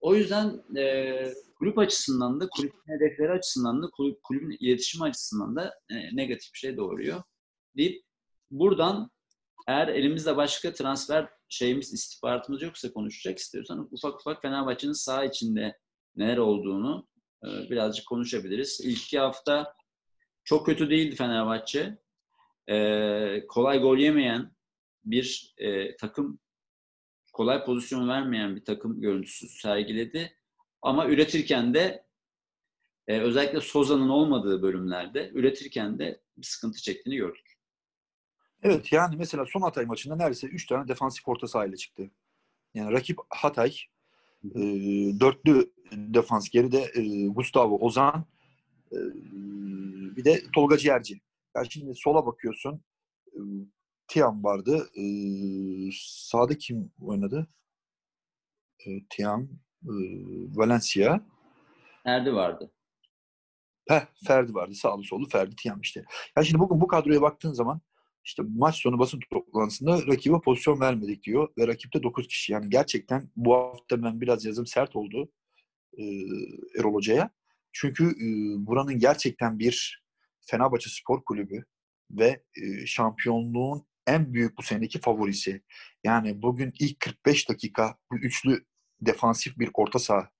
[0.00, 5.74] O yüzden e, kulüp açısından da, kulübün hedefleri açısından da, kulüp, kulübün iletişimi açısından da
[5.90, 7.22] e, negatif bir şey doğuruyor.
[7.76, 8.02] Deyip
[8.50, 9.10] buradan
[9.68, 15.78] eğer elimizde başka transfer şeyimiz, istihbaratımız yoksa konuşacak istiyorsan ufak ufak Fenerbahçe'nin sağ içinde
[16.16, 17.08] neler olduğunu
[17.44, 18.80] e, birazcık konuşabiliriz.
[18.84, 19.74] İlk iki hafta
[20.44, 21.98] çok kötü değildi Fenerbahçe.
[22.70, 24.52] E, kolay gol yemeyen
[25.04, 26.38] bir e, takım
[27.38, 30.32] kolay pozisyon vermeyen bir takım görüntüsü sergiledi.
[30.82, 32.06] Ama üretirken de
[33.06, 37.58] e, özellikle Soza'nın olmadığı bölümlerde üretirken de bir sıkıntı çektiğini gördük.
[38.62, 42.10] Evet yani mesela son Hatay maçında neredeyse 3 tane defansif orta sahayla çıktı.
[42.74, 43.76] Yani rakip Hatay
[44.44, 44.60] e,
[45.20, 48.24] dörtlü defans geride e, Gustavo Ozan
[48.92, 48.96] e,
[50.16, 51.20] bir de Tolga Ciğerci.
[51.56, 52.80] Yani şimdi sola bakıyorsun
[53.26, 53.38] e,
[54.08, 54.90] Tiam vardı.
[54.94, 55.04] E,
[56.02, 57.46] sağda kim oynadı?
[58.86, 59.48] E, Tiam,
[59.82, 59.94] e,
[60.56, 61.20] Valencia.
[62.04, 62.72] Ferdi vardı.
[63.88, 64.74] Heh, Ferdi vardı.
[64.74, 66.04] Sağlı sollu Ferdi Tiam işte.
[66.36, 67.80] Yani şimdi bugün bu kadroya baktığın zaman
[68.24, 72.52] işte maç sonu basın toplantısında rakibe pozisyon vermedik diyor ve rakipte 9 kişi.
[72.52, 75.32] Yani gerçekten bu hafta ben biraz yazım sert oldu
[75.98, 76.04] e,
[76.78, 77.30] Erol Hoca'ya.
[77.72, 78.26] Çünkü e,
[78.66, 80.04] buranın gerçekten bir
[80.40, 81.64] Fenerbahçe Spor Kulübü
[82.10, 85.62] ve e, şampiyonluğun en büyük bu seneki favorisi.
[86.04, 88.64] Yani bugün ilk 45 dakika bu üçlü
[89.00, 90.30] defansif bir orta saha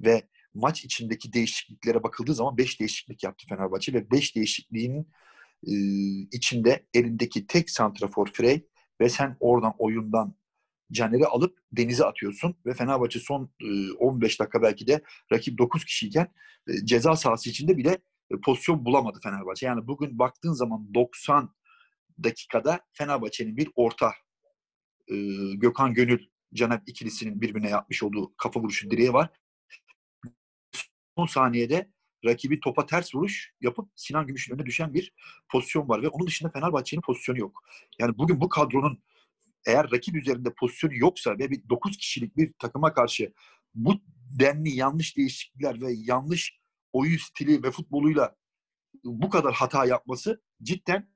[0.00, 0.22] ve
[0.54, 5.08] maç içindeki değişikliklere bakıldığı zaman 5 değişiklik yaptı Fenerbahçe ve 5 değişikliğin
[5.66, 5.74] e,
[6.32, 8.66] içinde elindeki tek santrafor Frey
[9.00, 10.34] ve sen oradan oyundan
[10.92, 15.02] Caner'i alıp denize atıyorsun ve Fenerbahçe son e, 15 dakika belki de
[15.32, 16.28] rakip 9 kişiyken
[16.68, 17.98] e, ceza sahası içinde bile
[18.44, 19.66] pozisyon bulamadı Fenerbahçe.
[19.66, 21.54] Yani bugün baktığın zaman 90
[22.24, 24.12] dakikada Fenerbahçe'nin bir orta
[25.08, 25.14] e,
[25.54, 29.30] Gökhan Gönül Caner ikilisinin birbirine yapmış olduğu kafa vuruşu direği var.
[31.16, 31.90] Son saniyede
[32.24, 35.12] rakibi topa ters vuruş yapıp Sinan Gümüş'ün önüne düşen bir
[35.48, 37.62] pozisyon var ve onun dışında Fenerbahçe'nin pozisyonu yok.
[37.98, 39.02] Yani bugün bu kadronun
[39.66, 43.32] eğer rakip üzerinde pozisyonu yoksa ve bir 9 kişilik bir takıma karşı
[43.74, 43.94] bu
[44.38, 46.60] denli yanlış değişiklikler ve yanlış
[46.92, 48.36] oyun stili ve futboluyla
[49.04, 51.10] bu kadar hata yapması cidden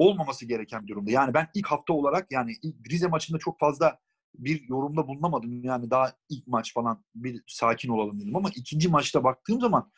[0.00, 1.10] olmaması gereken durumda.
[1.10, 2.52] Yani ben ilk hafta olarak yani
[2.90, 3.98] Rize maçında çok fazla
[4.34, 5.64] bir yorumda bulunamadım.
[5.64, 9.92] Yani daha ilk maç falan bir sakin olalım dedim ama ikinci maçta baktığım zaman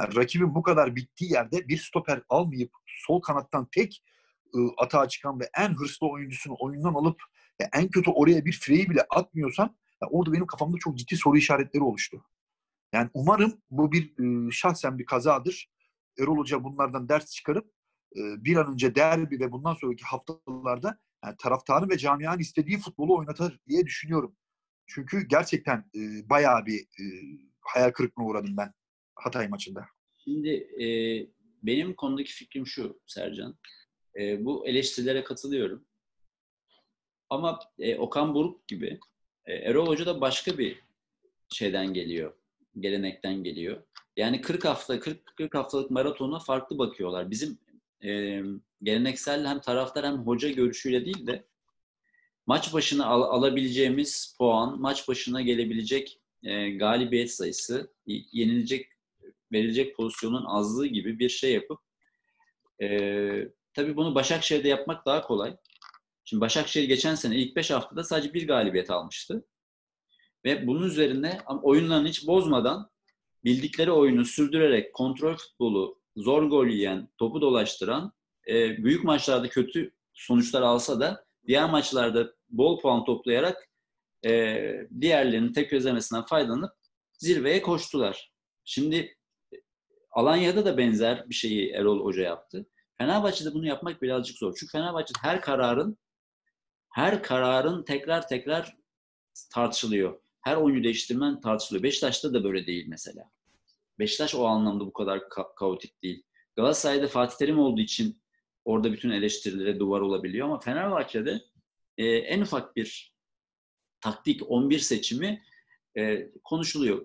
[0.00, 4.04] yani rakibin bu kadar bittiği yerde bir stoper almayıp sol kanattan tek
[4.54, 7.22] ıı, atağa çıkan ve en hırslı oyuncusunu oyundan alıp
[7.60, 11.36] ya en kötü oraya bir freyi bile atmıyorsan ya orada benim kafamda çok ciddi soru
[11.36, 12.24] işaretleri oluştu.
[12.92, 15.70] Yani umarım bu bir ıı, şahsen bir kazadır.
[16.18, 17.79] Erol Hoca bunlardan ders çıkarıp
[18.16, 23.58] bir an önce derbi ve bundan sonraki haftalarda yani taraftarın ve camianın istediği futbolu oynatır
[23.68, 24.36] diye düşünüyorum.
[24.86, 27.04] Çünkü gerçekten e, bayağı bir e,
[27.60, 28.72] hayal kırıklığına uğradım ben
[29.14, 29.86] Hatay maçında.
[30.24, 30.50] Şimdi
[30.84, 30.86] e,
[31.62, 33.58] benim konudaki fikrim şu Sercan.
[34.18, 35.84] E, bu eleştirilere katılıyorum.
[37.30, 39.00] Ama e, Okan Buruk gibi
[39.44, 40.82] e, Erol Hoca da başka bir
[41.48, 42.34] şeyden geliyor.
[42.80, 43.82] Gelenekten geliyor.
[44.16, 47.30] Yani 40 hafta 40 40 haftalık maratona farklı bakıyorlar.
[47.30, 47.58] Bizim
[48.04, 48.42] e,
[48.82, 51.44] geleneksel hem taraftar hem hoca görüşüyle değil de
[52.46, 58.86] maç başına al, alabileceğimiz puan, maç başına gelebilecek e, galibiyet sayısı, yenilecek
[59.52, 61.80] verilecek pozisyonun azlığı gibi bir şey yapıp
[62.82, 62.88] e,
[63.74, 65.56] tabii bunu Başakşehir'de yapmak daha kolay.
[66.24, 69.46] Şimdi Başakşehir geçen sene ilk 5 haftada sadece bir galibiyet almıştı.
[70.44, 72.90] Ve bunun üzerine oyunlarını hiç bozmadan
[73.44, 78.12] bildikleri oyunu sürdürerek kontrol futbolu, zor gol yiyen, topu dolaştıran
[78.48, 83.68] e, büyük maçlarda kötü sonuçlar alsa da diğer maçlarda bol puan toplayarak
[84.26, 84.62] e,
[85.00, 86.72] diğerlerinin tek özlemesinden faydalanıp
[87.12, 88.32] zirveye koştular.
[88.64, 89.16] Şimdi
[90.10, 92.66] Alanya'da da benzer bir şeyi Erol Hoca yaptı.
[92.98, 94.56] Fenerbahçe'de bunu yapmak birazcık zor.
[94.60, 95.98] Çünkü Fenerbahçe'de her kararın
[96.90, 98.76] her kararın tekrar tekrar
[99.54, 100.20] tartışılıyor.
[100.40, 101.82] Her oyuncu değiştirmen tartışılıyor.
[101.82, 103.30] Beşiktaş'ta da böyle değil mesela.
[104.00, 106.22] Beşiktaş o anlamda bu kadar ka- kaotik değil.
[106.56, 108.20] Galatasaray'da Fatih Terim olduğu için
[108.64, 111.40] orada bütün eleştirilere duvar olabiliyor ama Fenerbahçe'de
[111.98, 113.14] e, en ufak bir
[114.00, 115.42] taktik 11 seçimi
[115.98, 117.04] e, konuşuluyor.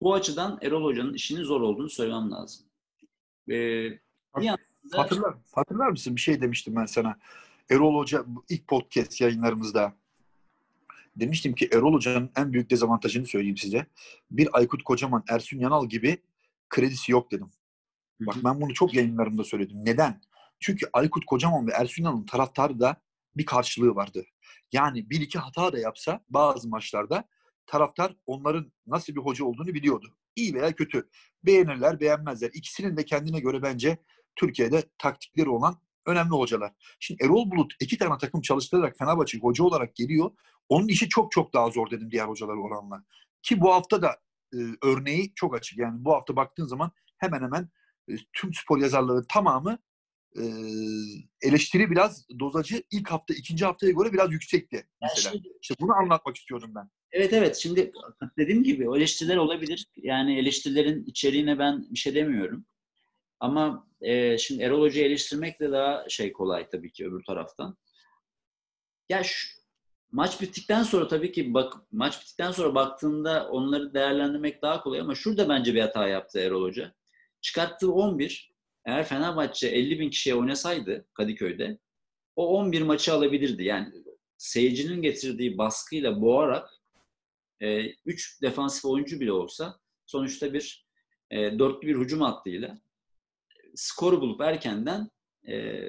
[0.00, 2.66] Bu açıdan Erol Hoca'nın işinin zor olduğunu söylemem lazım.
[3.48, 3.98] E, bir
[4.36, 4.58] yandan
[4.92, 6.16] da- Hatırlar, hatırlar mısın?
[6.16, 7.18] Bir şey demiştim ben sana.
[7.70, 9.94] Erol Hoca ilk podcast yayınlarımızda
[11.16, 13.86] demiştim ki Erol Hoca'nın en büyük dezavantajını söyleyeyim size.
[14.30, 16.18] Bir Aykut Kocaman, Ersun Yanal gibi
[16.68, 17.50] kredisi yok dedim.
[18.20, 19.76] Bak ben bunu çok yayınlarımda söyledim.
[19.84, 20.20] Neden?
[20.60, 23.02] Çünkü Aykut Kocaman ve Ersun Yanal'ın taraftarı da
[23.36, 24.24] bir karşılığı vardı.
[24.72, 27.24] Yani bir iki hata da yapsa bazı maçlarda
[27.66, 30.16] taraftar onların nasıl bir hoca olduğunu biliyordu.
[30.36, 31.08] İyi veya kötü.
[31.44, 32.50] Beğenirler, beğenmezler.
[32.54, 33.98] İkisinin de kendine göre bence
[34.36, 36.72] Türkiye'de taktikleri olan önemli hocalar.
[37.00, 40.30] Şimdi Erol Bulut iki tane takım çalıştırarak Fenerbahçe hoca olarak geliyor.
[40.68, 43.04] Onun işi çok çok daha zor dedim diğer hocalara oranla.
[43.42, 44.16] Ki bu hafta da
[44.54, 45.78] e, örneği çok açık.
[45.78, 47.68] Yani bu hafta baktığın zaman hemen hemen
[48.08, 49.78] e, tüm spor yazarları tamamı
[50.36, 50.42] e,
[51.42, 55.32] eleştiri biraz dozajı ilk hafta ikinci haftaya göre biraz yüksekti mesela.
[55.32, 56.90] şimdi- İşte bunu anlatmak istiyordum ben.
[57.12, 57.92] Evet evet şimdi
[58.38, 59.86] dediğim gibi eleştiriler olabilir.
[59.96, 62.66] Yani eleştirilerin içeriğine ben bir şey demiyorum.
[63.40, 67.76] Ama e, şimdi Erol Hoca'yı eleştirmek de daha şey kolay tabii ki öbür taraftan.
[69.08, 69.48] Ya şu,
[70.12, 75.14] maç bittikten sonra tabii ki bak maç bittikten sonra baktığında onları değerlendirmek daha kolay ama
[75.14, 76.94] şurada bence bir hata yaptı Erol Hoca.
[77.40, 78.52] Çıkarttığı 11
[78.84, 81.78] eğer Fenerbahçe 50 bin kişiye oynasaydı Kadıköy'de
[82.36, 83.64] o 11 maçı alabilirdi.
[83.64, 83.92] Yani
[84.38, 86.70] seyircinin getirdiği baskıyla boğarak
[87.60, 90.86] 3 defansif oyuncu bile olsa sonuçta bir
[91.30, 92.78] e, dörtlü bir hücum hattıyla
[93.76, 95.10] skoru bulup erkenden
[95.48, 95.82] e,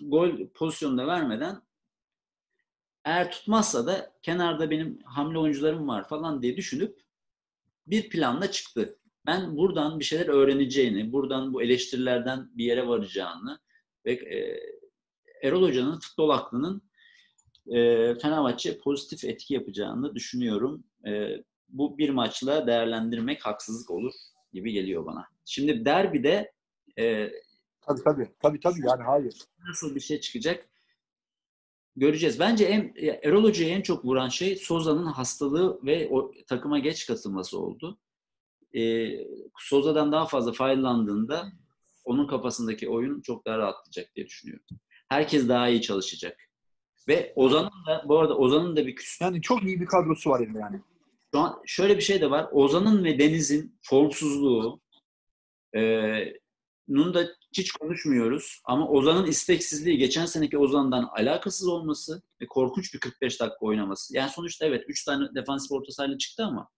[0.00, 1.62] gol pozisyonunda vermeden
[3.04, 7.00] eğer tutmazsa da kenarda benim hamle oyuncularım var falan diye düşünüp
[7.86, 8.98] bir planla çıktı.
[9.26, 13.58] Ben buradan bir şeyler öğreneceğini, buradan bu eleştirilerden bir yere varacağını
[14.06, 14.60] ve e,
[15.42, 16.82] Erol Hoca'nın futbol aklının
[17.66, 17.78] e,
[18.14, 20.84] Fenerbahçe pozitif etki yapacağını düşünüyorum.
[21.06, 24.12] E, bu bir maçla değerlendirmek haksızlık olur
[24.52, 25.26] gibi geliyor bana.
[25.44, 26.52] Şimdi derbide
[26.98, 27.30] e,
[27.86, 28.28] Tabii tabii.
[28.42, 29.34] Tabii tabii yani hayır.
[29.68, 30.68] nasıl bir şey çıkacak
[31.96, 32.40] göreceğiz.
[32.40, 37.58] Bence en, Erol Hoca'yı en çok vuran şey Soza'nın hastalığı ve o takıma geç katılması
[37.58, 37.98] oldu.
[38.76, 39.10] E,
[39.58, 41.52] Soza'dan daha fazla faydalandığında
[42.04, 44.64] onun kafasındaki oyun çok daha rahatlayacak diye düşünüyorum.
[45.08, 46.36] Herkes daha iyi çalışacak.
[47.08, 50.40] Ve Ozan'ın da bu arada Ozan'ın da bir küs Yani çok iyi bir kadrosu var
[50.40, 50.80] elinde yani.
[51.34, 52.48] şu an şöyle bir şey de var.
[52.52, 54.80] Ozan'ın ve Deniz'in formsuzluğu
[55.76, 55.80] e,
[56.88, 58.60] nun da hiç konuşmuyoruz.
[58.64, 64.16] Ama Ozan'ın isteksizliği geçen seneki Ozan'dan alakasız olması ve korkunç bir 45 dakika oynaması.
[64.16, 66.68] Yani sonuçta evet 3 tane defansif orta sahayla çıktı ama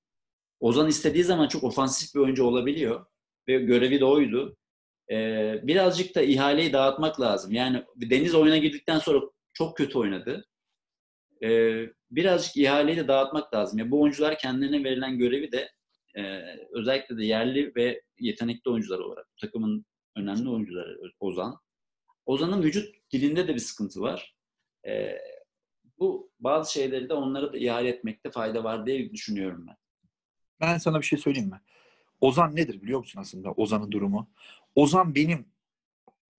[0.61, 3.07] Ozan istediği zaman çok ofansif bir oyuncu olabiliyor.
[3.49, 4.57] Ve görevi de oydu.
[5.11, 5.17] E,
[5.63, 7.53] birazcık da ihaleyi dağıtmak lazım.
[7.53, 9.21] Yani Deniz oyuna girdikten sonra
[9.53, 10.47] çok kötü oynadı.
[11.45, 13.79] E, birazcık ihaleyi de dağıtmak lazım.
[13.79, 15.71] Ya bu oyuncular kendilerine verilen görevi de
[16.17, 19.85] e, özellikle de yerli ve yetenekli oyuncular olarak takımın
[20.17, 21.61] önemli oyuncuları Ozan.
[22.27, 24.37] Ozan'ın vücut dilinde de bir sıkıntı var.
[24.87, 25.19] E,
[25.99, 29.77] bu bazı şeyleri de onlara da ihale etmekte fayda var diye düşünüyorum ben.
[30.61, 31.61] Ben sana bir şey söyleyeyim mi?
[32.21, 34.31] Ozan nedir biliyor musun aslında Ozan'ın durumu?
[34.75, 35.47] Ozan benim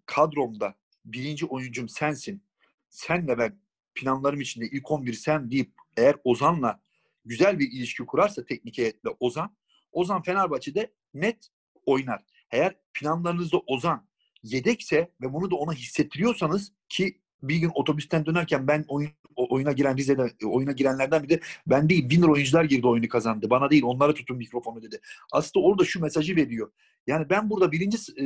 [0.05, 2.43] kadromda birinci oyuncum sensin.
[2.89, 3.59] Senle ben
[3.95, 6.79] planlarım içinde ilk 11 sen deyip eğer Ozan'la
[7.25, 9.55] güzel bir ilişki kurarsa teknik heyetle Ozan,
[9.91, 11.49] Ozan Fenerbahçe'de net
[11.85, 12.23] oynar.
[12.55, 14.07] Eğer planlarınızda Ozan
[14.43, 19.97] yedekse ve bunu da ona hissettiriyorsanız ki bir gün otobüsten dönerken ben oyun, oyuna giren
[19.97, 23.49] Rize'de oyuna girenlerden biri de ben değil winner oyuncular girdi oyunu kazandı.
[23.49, 25.01] Bana değil onlara tutun mikrofonu dedi.
[25.31, 26.71] Aslında orada şu mesajı veriyor.
[27.07, 28.25] Yani ben burada birinci e,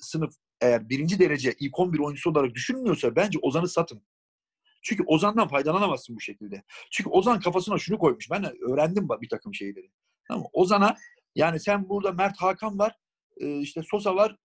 [0.00, 4.02] sınıf eğer birinci derece ilk 11 oyuncusu olarak düşünmüyorsa bence Ozan'ı satın.
[4.82, 6.62] Çünkü Ozan'dan faydalanamazsın bu şekilde.
[6.90, 8.30] Çünkü Ozan kafasına şunu koymuş.
[8.30, 9.90] Ben öğrendim bir takım şeyleri.
[10.28, 10.46] Tamam?
[10.52, 10.96] Ozan'a
[11.34, 12.96] yani sen burada Mert Hakan var,
[13.40, 14.36] işte Sosa var,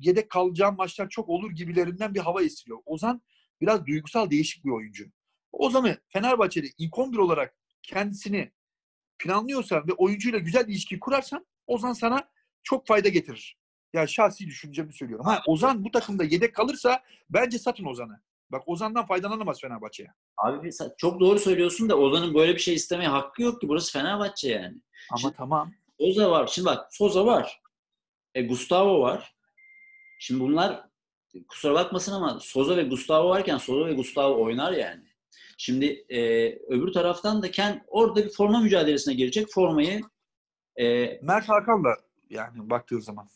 [0.00, 2.78] yedek kalacağım maçlar çok olur gibilerinden bir hava esiliyor.
[2.86, 3.22] Ozan
[3.60, 5.04] biraz duygusal değişik bir oyuncu.
[5.52, 8.52] Ozan'ı Fenerbahçe'de ilk 11 olarak kendisini
[9.18, 12.28] planlıyorsan ve oyuncuyla güzel ilişki kurarsan Ozan sana
[12.62, 13.56] çok fayda getirir.
[13.92, 15.26] Ya şahsi düşüncemi söylüyorum.
[15.26, 18.20] Ha Ozan bu takımda yedek kalırsa bence satın Ozan'ı.
[18.50, 20.06] Bak Ozan'dan faydalanamaz Fenerbahçe.
[20.36, 23.68] Abi çok doğru söylüyorsun da Ozan'ın böyle bir şey istemeye hakkı yok ki.
[23.68, 24.76] Burası Fenerbahçe yani.
[25.10, 25.72] Ama Şimdi- tamam.
[26.00, 26.46] Soza var.
[26.46, 27.60] Şimdi bak Soza var.
[28.34, 29.34] E, Gustavo var.
[30.20, 30.84] Şimdi bunlar
[31.48, 35.04] kusura bakmasın ama Soza ve Gustavo varken Soza ve Gustavo oynar yani.
[35.58, 36.18] Şimdi e,
[36.68, 39.48] öbür taraftan da Ken orada bir forma mücadelesine girecek.
[39.50, 40.00] Formayı
[40.76, 41.96] e, Mert Hakan da
[42.30, 43.28] yani baktığın zaman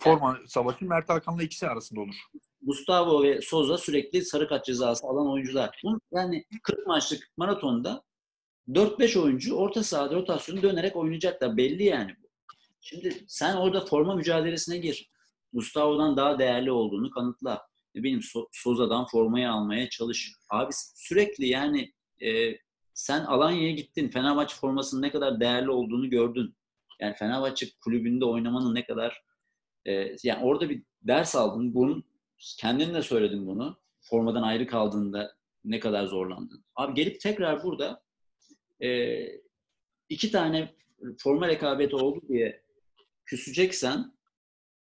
[0.00, 2.14] forma savaşı Mert Hakan'la ikisi arasında olur.
[2.62, 5.80] Gustavo ve Soza sürekli sarı kart cezası alan oyuncular.
[5.84, 8.02] Bunun- Yani 40 maçlık maratonda
[8.68, 11.56] 4-5 oyuncu orta sahada rotasyonu dönerek oynayacaklar.
[11.56, 12.16] Belli yani.
[12.88, 15.10] Şimdi sen orada forma mücadelesine gir.
[15.52, 17.66] Gustavo'dan daha değerli olduğunu kanıtla.
[17.94, 20.32] Ne bileyim So- Soza'dan formayı almaya çalış.
[20.50, 22.58] Abi sürekli yani e,
[22.94, 24.08] sen Alanya'ya gittin.
[24.08, 26.56] Fenerbahçe formasının ne kadar değerli olduğunu gördün.
[27.00, 29.22] Yani Fenerbahçe kulübünde oynamanın ne kadar
[29.84, 31.74] e, yani orada bir ders aldın.
[31.74, 32.04] Bunun
[32.58, 33.78] kendin de söyledin bunu.
[34.00, 36.64] Formadan ayrı kaldığında ne kadar zorlandın.
[36.76, 38.02] Abi gelip tekrar burada
[38.82, 39.20] e,
[40.08, 40.74] iki tane
[41.18, 42.65] forma rekabeti oldu diye
[43.26, 44.12] küseceksen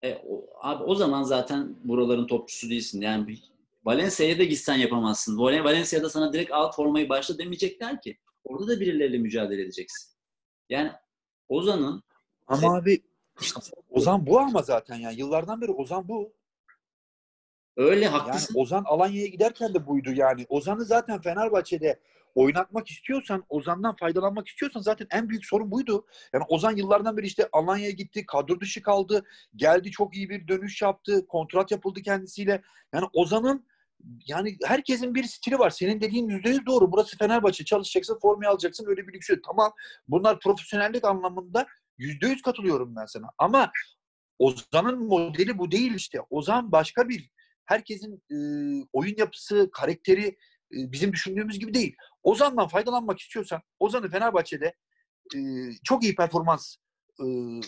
[0.01, 3.01] e, o, abi o zaman zaten buraların topçusu değilsin.
[3.01, 3.37] Yani
[3.85, 5.37] Valencia'ya da gitsen yapamazsın.
[5.37, 8.17] Val- Valencia'da sana direkt al formayı başla demeyecekler ki.
[8.43, 10.13] Orada da birileriyle mücadele edeceksin.
[10.69, 10.91] Yani
[11.49, 12.03] Ozan'ın
[12.47, 13.01] Ama abi
[13.41, 16.33] işte Ozan bu ama zaten yani yıllardan beri Ozan bu.
[17.77, 18.55] öyle Yani haklısın.
[18.57, 20.45] Ozan Alanya'ya giderken de buydu yani.
[20.49, 21.99] Ozan'ı zaten Fenerbahçe'de
[22.35, 26.05] oynatmak istiyorsan, Ozan'dan faydalanmak istiyorsan zaten en büyük sorun buydu.
[26.33, 29.23] Yani Ozan yıllardan beri işte Alanya'ya gitti, kadro dışı kaldı,
[29.55, 32.61] geldi çok iyi bir dönüş yaptı, kontrat yapıldı kendisiyle.
[32.93, 33.65] Yani Ozan'ın
[34.27, 35.69] yani herkesin bir stili var.
[35.69, 36.91] Senin dediğin yüzde yüz doğru.
[36.91, 37.65] Burası Fenerbahçe.
[37.65, 38.85] Çalışacaksın, formayı alacaksın.
[38.87, 39.39] Öyle bir lüks yok.
[39.45, 39.73] Tamam.
[40.07, 41.67] Bunlar profesyonellik anlamında
[41.97, 43.27] yüzde yüz katılıyorum ben sana.
[43.37, 43.71] Ama
[44.39, 46.21] Ozan'ın modeli bu değil işte.
[46.29, 47.29] Ozan başka bir
[47.65, 48.37] herkesin e,
[48.93, 50.37] oyun yapısı, karakteri
[50.73, 51.95] bizim düşündüğümüz gibi değil.
[52.23, 54.75] Ozan'dan faydalanmak istiyorsan, Ozan'ı Fenerbahçe'de
[55.35, 55.39] e,
[55.83, 56.75] çok iyi performans
[57.19, 57.25] e,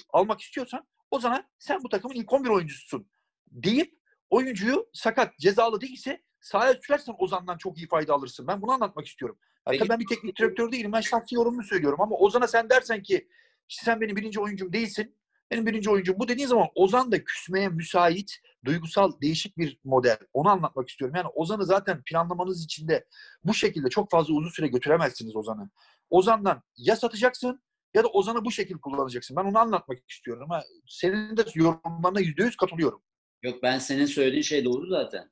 [0.10, 3.10] almak istiyorsan Ozan'a sen bu takımın ilk 11 oyuncususun
[3.52, 8.48] deyip oyuncuyu sakat, cezalı değilse sahaya sürersen Ozan'dan çok iyi fayda alırsın.
[8.48, 9.38] Ben bunu anlatmak istiyorum.
[9.66, 10.92] Hatta Peki- ben bir teknik direktör değilim.
[10.92, 13.28] Ben şahsi yorumumu söylüyorum ama Ozan'a sen dersen ki
[13.70, 15.16] işte sen benim birinci oyuncum değilsin.
[15.52, 20.18] Benim birinci oyuncum bu dediğin zaman Ozan da küsmeye müsait duygusal değişik bir model.
[20.34, 21.16] Onu anlatmak istiyorum.
[21.16, 23.06] Yani Ozan'ı zaten planlamanız içinde
[23.44, 25.70] bu şekilde çok fazla uzun süre götüremezsiniz Ozan'ı.
[26.10, 27.62] Ozan'dan ya satacaksın
[27.94, 29.38] ya da Ozan'ı bu şekilde kullanacaksın.
[29.38, 30.50] Ben onu anlatmak istiyorum.
[30.50, 33.02] Ha, senin de yorumlarına yüzde yüz katılıyorum.
[33.44, 35.32] Yok ben senin söylediğin şey doğru zaten.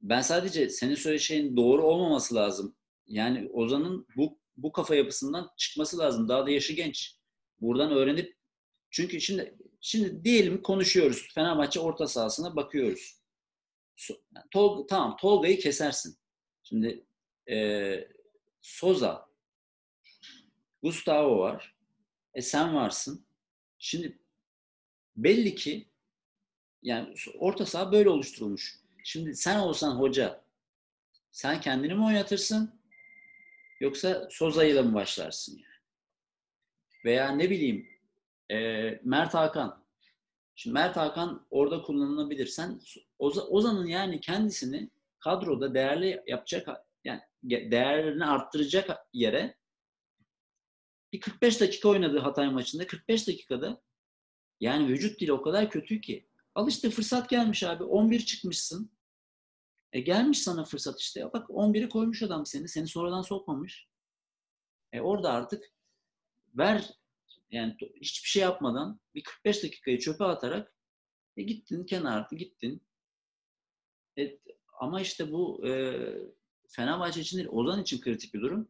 [0.00, 2.76] Ben sadece senin söylediğin şeyin doğru olmaması lazım.
[3.06, 6.28] Yani Ozan'ın bu bu kafa yapısından çıkması lazım.
[6.28, 7.18] Daha da yaşı genç.
[7.60, 8.37] Buradan öğrenip
[8.90, 11.28] çünkü şimdi şimdi diyelim konuşuyoruz.
[11.34, 13.18] Fenerbahçe orta sahasına bakıyoruz.
[14.50, 16.18] Tol- tamam Tolga'yı kesersin.
[16.62, 17.04] Şimdi
[17.46, 18.12] eee
[18.60, 19.28] Soza,
[20.82, 21.74] Gustavo var.
[22.34, 23.24] E sen varsın.
[23.78, 24.18] Şimdi
[25.16, 25.88] belli ki
[26.82, 28.78] yani orta saha böyle oluşturulmuş.
[29.04, 30.44] Şimdi sen olsan hoca,
[31.30, 32.80] sen kendini mi oynatırsın
[33.80, 35.68] yoksa Soza'yla mı başlarsın yani?
[37.04, 37.88] Veya ne bileyim
[38.50, 38.56] e,
[39.04, 39.84] Mert Hakan.
[40.54, 42.46] Şimdi Mert Hakan orada kullanılabilir.
[42.46, 42.80] Sen
[43.18, 46.68] Oza- Ozan'ın yani kendisini kadroda değerli yapacak
[47.04, 49.56] yani değerini arttıracak yere
[51.12, 53.82] bir 45 dakika oynadığı Hatay maçında 45 dakikada
[54.60, 57.84] yani vücut dili o kadar kötü ki Al işte fırsat gelmiş abi.
[57.84, 58.90] 11 çıkmışsın.
[59.92, 61.32] E gelmiş sana fırsat işte.
[61.32, 62.68] Bak 11'i koymuş adam seni.
[62.68, 63.88] Seni sonradan sokmamış.
[64.92, 65.64] E orada artık
[66.54, 66.90] ver
[67.50, 70.74] yani hiçbir şey yapmadan bir 45 dakikayı çöpe atarak
[71.36, 72.82] e gittin kenarda gittin.
[74.18, 74.38] E,
[74.80, 75.72] ama işte bu e,
[76.68, 78.68] Fenerbahçe için değil, Ozan için kritik bir durum.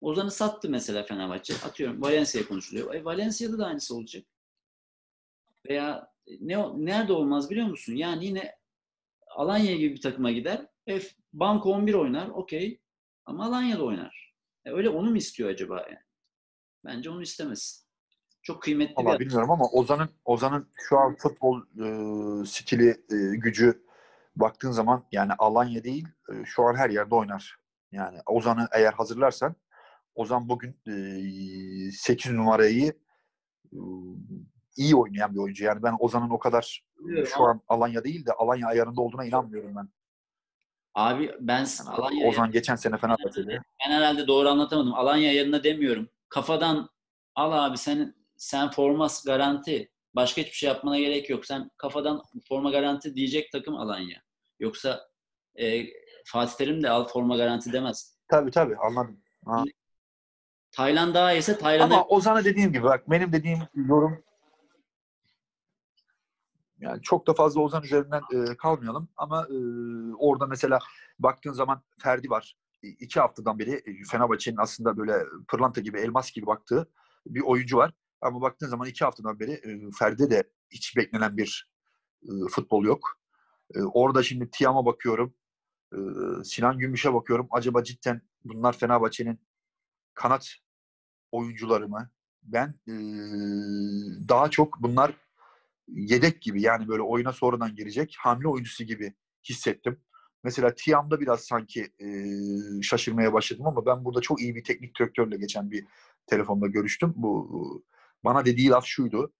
[0.00, 1.54] Ozan'ı sattı mesela Fenerbahçe.
[1.54, 2.94] Atıyorum Valencia konuşuluyor.
[2.94, 4.26] E, Valencia'da da aynısı olacak.
[5.68, 7.94] Veya ne nerede olmaz biliyor musun?
[7.94, 8.56] Yani yine
[9.36, 10.66] Alanya gibi bir takıma gider.
[10.88, 11.00] E,
[11.32, 12.28] banko 11 oynar.
[12.28, 12.80] Okey.
[13.24, 14.34] Ama Alanya'da oynar.
[14.64, 16.06] E, öyle onu mu istiyor acaba yani?
[16.84, 17.85] Bence onu istemesin.
[18.46, 23.84] Çok kıymetli Valla bir bilmiyorum ama Ozan'ın Ozan'ın şu an futbol e, stili, e, gücü
[24.36, 27.56] baktığın zaman yani Alanya değil e, şu an her yerde oynar.
[27.92, 29.54] Yani Ozan'ı eğer hazırlarsan
[30.14, 30.80] Ozan bugün
[31.88, 32.92] e, 8 numarayı
[33.72, 33.78] e,
[34.76, 35.64] iyi oynayan bir oyuncu.
[35.64, 39.24] Yani ben Ozan'ın o kadar e, Biliyorum şu an Alanya değil de Alanya ayarında olduğuna
[39.24, 39.88] inanmıyorum ben.
[40.94, 43.60] Abi ben Yani Alanya Ozan geçen sene Fenerbahçe'de.
[43.86, 44.94] ben herhalde doğru anlatamadım.
[44.94, 46.08] Alanya yerine demiyorum.
[46.28, 46.88] Kafadan
[47.34, 49.90] al abi sen sen formas garanti.
[50.14, 51.46] başka hiçbir şey yapmana gerek yok.
[51.46, 54.22] Sen kafadan forma garanti diyecek takım Alanya.
[54.60, 55.00] Yoksa
[55.60, 55.86] e,
[56.26, 58.18] Fatih Terim de al forma garanti demez.
[58.28, 59.20] Tabii tabii anladım.
[59.46, 59.64] Ha.
[60.72, 64.24] Tayland daha iyiyse Tayland'a Ama Ozan'a dediğim gibi bak benim dediğim yorum
[66.80, 69.56] yani çok da fazla Ozan üzerinden e, kalmayalım ama e,
[70.18, 70.78] orada mesela
[71.18, 72.56] baktığın zaman Ferdi var.
[72.82, 75.14] İki haftadan beri e, Fenerbahçe'nin aslında böyle
[75.48, 76.88] pırlanta gibi, elmas gibi baktığı
[77.26, 77.92] bir oyuncu var.
[78.26, 81.70] Ama baktığın zaman iki haftadan beri e, Ferdi de hiç beklenen bir
[82.22, 83.20] e, futbol yok.
[83.74, 85.34] E, orada şimdi Tiam'a bakıyorum.
[86.44, 87.48] Sinan Gümüş'e bakıyorum.
[87.50, 89.40] Acaba cidden bunlar Fenerbahçe'nin
[90.14, 90.54] kanat
[91.32, 92.10] oyuncuları mı?
[92.42, 92.74] Ben
[94.28, 95.14] daha çok bunlar
[95.88, 99.14] yedek gibi yani böyle oyuna sonradan girecek hamle oyuncusu gibi
[99.48, 100.00] hissettim.
[100.44, 101.88] Mesela Tiam'da biraz sanki
[102.82, 105.86] şaşırmaya başladım ama ben burada çok iyi bir teknik direktörle geçen bir
[106.26, 107.12] telefonda görüştüm.
[107.16, 107.84] Bu
[108.26, 109.32] bana dediği laf şuydu.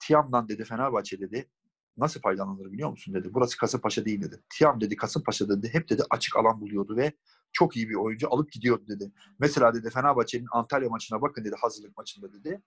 [0.00, 1.50] Tiam'dan dedi Fenerbahçe dedi
[1.96, 3.28] nasıl faydalanır biliyor musun dedi.
[3.34, 4.40] Burası Kasımpaşa değil dedi.
[4.50, 7.12] Tiam dedi Kasımpaşa dedi hep dedi açık alan buluyordu ve
[7.52, 9.12] çok iyi bir oyuncu alıp gidiyordu dedi.
[9.38, 12.62] Mesela dedi Fenerbahçe'nin Antalya maçına bakın dedi hazırlık maçında dedi.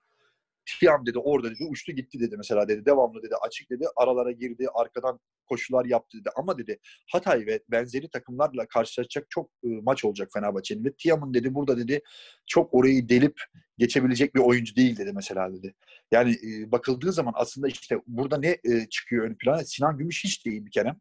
[0.79, 2.85] Tiam dedi orada dedi uçtu gitti dedi mesela dedi.
[2.85, 3.85] Devamlı dedi açık dedi.
[3.95, 4.67] Aralara girdi.
[4.73, 6.29] Arkadan koşular yaptı dedi.
[6.35, 6.79] Ama dedi
[7.11, 10.85] Hatay ve benzeri takımlarla karşılaşacak çok e, maç olacak Fenerbahçe'nin.
[10.85, 12.01] Ve Tiam'ın dedi burada dedi
[12.45, 13.41] çok orayı delip
[13.77, 15.75] geçebilecek bir oyuncu değil dedi mesela dedi.
[16.11, 19.63] Yani e, bakıldığı zaman aslında işte burada ne e, çıkıyor ön plana?
[19.63, 20.95] Sinan Gümüş hiç değil bir kere.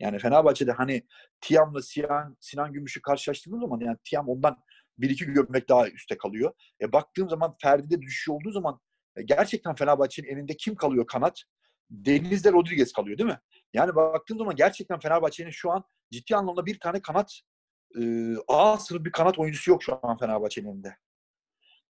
[0.00, 1.02] Yani Fenerbahçe'de hani
[1.40, 4.56] Tiam'la Sinan, Sinan Gümüş'ü karşılaştırdığım zaman yani Tiam ondan
[4.98, 6.52] bir iki gömlek daha üstte kalıyor.
[6.80, 8.80] E, baktığım zaman Ferdi'de düşüş olduğu zaman
[9.16, 11.42] e, gerçekten Fenerbahçe'nin elinde kim kalıyor kanat?
[11.90, 13.40] Deniz'de Rodriguez kalıyor değil mi?
[13.72, 17.40] Yani baktığım zaman gerçekten Fenerbahçe'nin şu an ciddi anlamda bir tane kanat
[18.00, 20.96] e, A sınıf bir kanat oyuncusu yok şu an Fenerbahçe'nin elinde.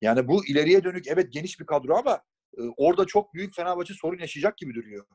[0.01, 2.23] Yani bu ileriye dönük evet geniş bir kadro ama
[2.59, 5.07] e, orada çok büyük Fenerbahçe sorun yaşayacak gibi duruyor.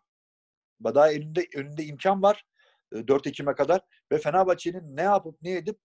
[0.84, 2.46] Daha elinde önünde imkan var
[2.96, 5.80] e, 4 Ekim'e kadar ve Fenerbahçe'nin ne yapıp ne edip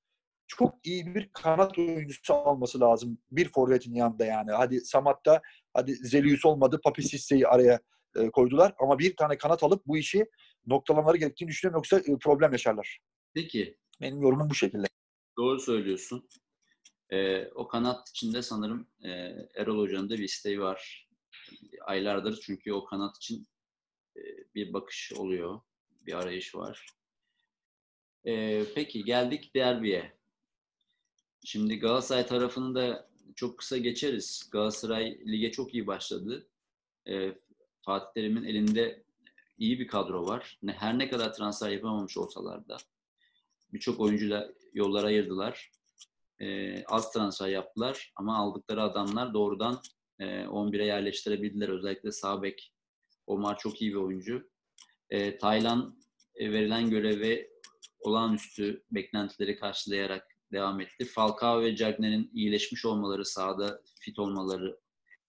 [0.46, 3.18] çok iyi bir kanat oyuncusu alması lazım.
[3.30, 4.52] Bir forvetin yanında yani.
[4.52, 5.42] Hadi Samat'ta
[5.74, 6.80] hadi Zelius olmadı.
[6.84, 7.80] Papi Sisse'yi araya
[8.16, 8.74] e, koydular.
[8.78, 10.26] Ama bir tane kanat alıp bu işi
[10.66, 11.78] noktalamaları gerektiğini düşünüyorum.
[11.78, 12.98] Yoksa e, problem yaşarlar.
[13.34, 14.86] Peki Benim yorumum bu şekilde.
[15.38, 16.28] doğru söylüyorsun.
[17.12, 19.10] Ee, o kanat içinde sanırım e,
[19.54, 21.08] Erol Hoca'nın da bir isteği var.
[21.80, 23.46] Aylardır çünkü o kanat için
[24.16, 24.20] e,
[24.54, 25.60] bir bakış oluyor.
[26.06, 26.86] Bir arayış var.
[28.26, 30.16] Ee, peki geldik derbiye.
[31.44, 34.48] Şimdi Galatasaray tarafını da çok kısa geçeriz.
[34.52, 36.48] Galatasaray lige çok iyi başladı.
[37.08, 37.38] Ee,
[37.82, 39.04] Fatih Terim'in elinde
[39.58, 40.58] iyi bir kadro var.
[40.66, 42.76] Her ne kadar transfer yapamamış olsalar da
[43.72, 45.70] birçok oyuncuyla yollar ayırdılar.
[46.40, 49.80] Ee, az transfer yaptılar ama aldıkları adamlar doğrudan
[50.18, 51.68] e, 11'e yerleştirebildiler.
[51.68, 52.72] Özellikle sağ bek
[53.26, 54.50] Omar çok iyi bir oyuncu.
[55.10, 55.98] Ee, Taylan
[56.34, 57.50] e, verilen görevi
[58.00, 61.04] olağanüstü beklentileri karşılayarak devam etti.
[61.04, 64.78] Falcao ve Cagney'in iyileşmiş olmaları, sahada fit olmaları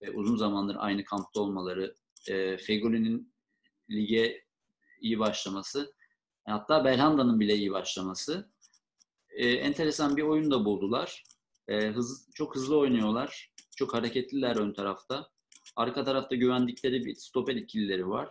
[0.01, 1.95] ve uzun zamandır aynı kampta olmaları,
[2.29, 3.33] e, Fegoli'nin
[3.89, 4.43] lige
[5.01, 5.93] iyi başlaması,
[6.45, 8.51] hatta Belhanda'nın bile iyi başlaması.
[9.37, 11.23] E, enteresan bir oyun da buldular.
[11.67, 13.51] E, hız, çok hızlı oynuyorlar.
[13.75, 15.29] Çok hareketliler ön tarafta.
[15.75, 18.29] Arka tarafta güvendikleri bir stoper ikilileri var.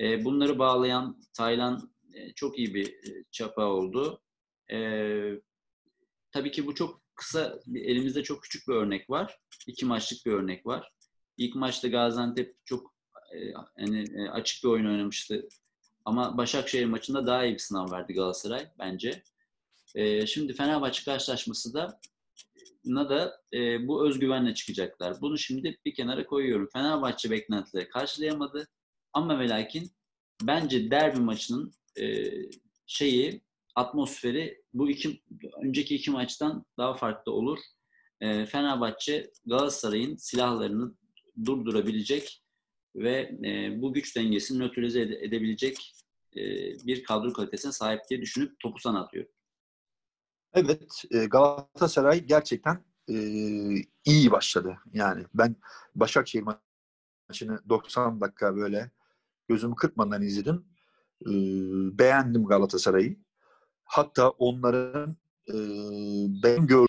[0.00, 4.22] E, bunları bağlayan Taylan e, çok iyi bir e, çapa oldu.
[4.72, 4.78] E,
[6.30, 9.38] tabii ki bu çok kısa, elimizde çok küçük bir örnek var.
[9.66, 10.92] İki maçlık bir örnek var.
[11.36, 12.94] İlk maçta Gaziantep çok
[13.34, 13.38] e,
[13.78, 15.48] yani e, açık bir oyun oynamıştı.
[16.04, 19.22] Ama Başakşehir maçında daha iyi bir sınav verdi Galatasaray bence.
[19.94, 22.00] E, şimdi Fenerbahçe karşılaşması da
[22.86, 25.20] da e, bu özgüvenle çıkacaklar.
[25.20, 26.68] Bunu şimdi bir kenara koyuyorum.
[26.72, 28.68] Fenerbahçe beklentileri karşılayamadı.
[29.12, 29.90] Ama ve lakin
[30.42, 32.32] bence derbi maçının e,
[32.86, 33.42] şeyi
[33.74, 35.22] atmosferi bu iki
[35.62, 37.58] önceki iki maçtan daha farklı olur.
[38.20, 40.94] E, Fenerbahçe Galatasaray'ın silahlarını
[41.44, 42.42] durdurabilecek
[42.96, 45.76] ve e, bu güç dengesini nötralize ede- edebilecek
[46.36, 46.42] e,
[46.86, 49.30] bir kadro kalitesine sahip diye düşünüp topu sana atıyorum.
[50.54, 53.14] Evet, e, Galatasaray gerçekten e,
[54.04, 54.76] iyi başladı.
[54.92, 55.56] Yani ben
[55.94, 56.44] Başakşehir
[57.28, 58.90] maçını 90 dakika böyle
[59.48, 60.64] gözümü kırpmadan izledim.
[61.26, 61.30] E,
[61.98, 63.16] beğendim Galatasaray'ı.
[63.84, 65.16] Hatta onların
[66.42, 66.86] ben gördüğüm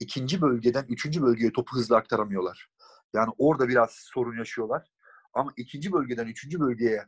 [0.00, 2.68] ikinci bölgeden üçüncü bölgeye topu hızlı aktaramıyorlar.
[3.14, 4.90] Yani orada biraz sorun yaşıyorlar.
[5.32, 7.06] Ama ikinci bölgeden üçüncü bölgeye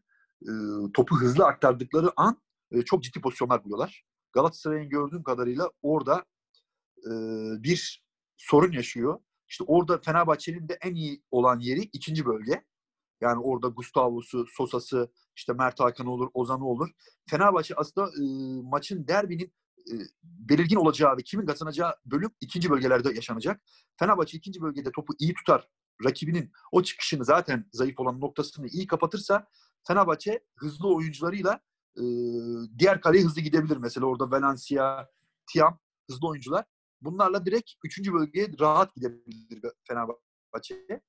[0.94, 2.38] topu hızlı aktardıkları an
[2.86, 4.04] çok ciddi pozisyonlar buluyorlar.
[4.32, 6.24] Galatasaray'ın gördüğüm kadarıyla orada
[6.98, 7.10] e,
[7.62, 8.04] bir
[8.36, 9.20] sorun yaşıyor.
[9.48, 12.64] İşte orada Fenerbahçe'nin de en iyi olan yeri ikinci bölge.
[13.20, 16.88] Yani orada Gustavo'su, Sosa'sı, işte Mert Hakan olur, Ozan'ı olur.
[17.30, 18.22] Fenerbahçe aslında e,
[18.62, 23.62] maçın derbinin e, belirgin olacağı ve kimin kazanacağı bölüm ikinci bölgelerde yaşanacak.
[23.96, 25.68] Fenerbahçe ikinci bölgede topu iyi tutar.
[26.04, 29.48] Rakibinin o çıkışını zaten zayıf olan noktasını iyi kapatırsa
[29.86, 31.60] Fenerbahçe hızlı oyuncularıyla
[31.96, 32.04] e,
[32.78, 33.76] diğer kaleye hızlı gidebilir.
[33.76, 35.08] Mesela orada Valencia,
[35.52, 35.78] Tiam
[36.10, 36.64] hızlı oyuncular.
[37.00, 41.00] Bunlarla direkt üçüncü bölgeye rahat gidebilir Fenerbahçe.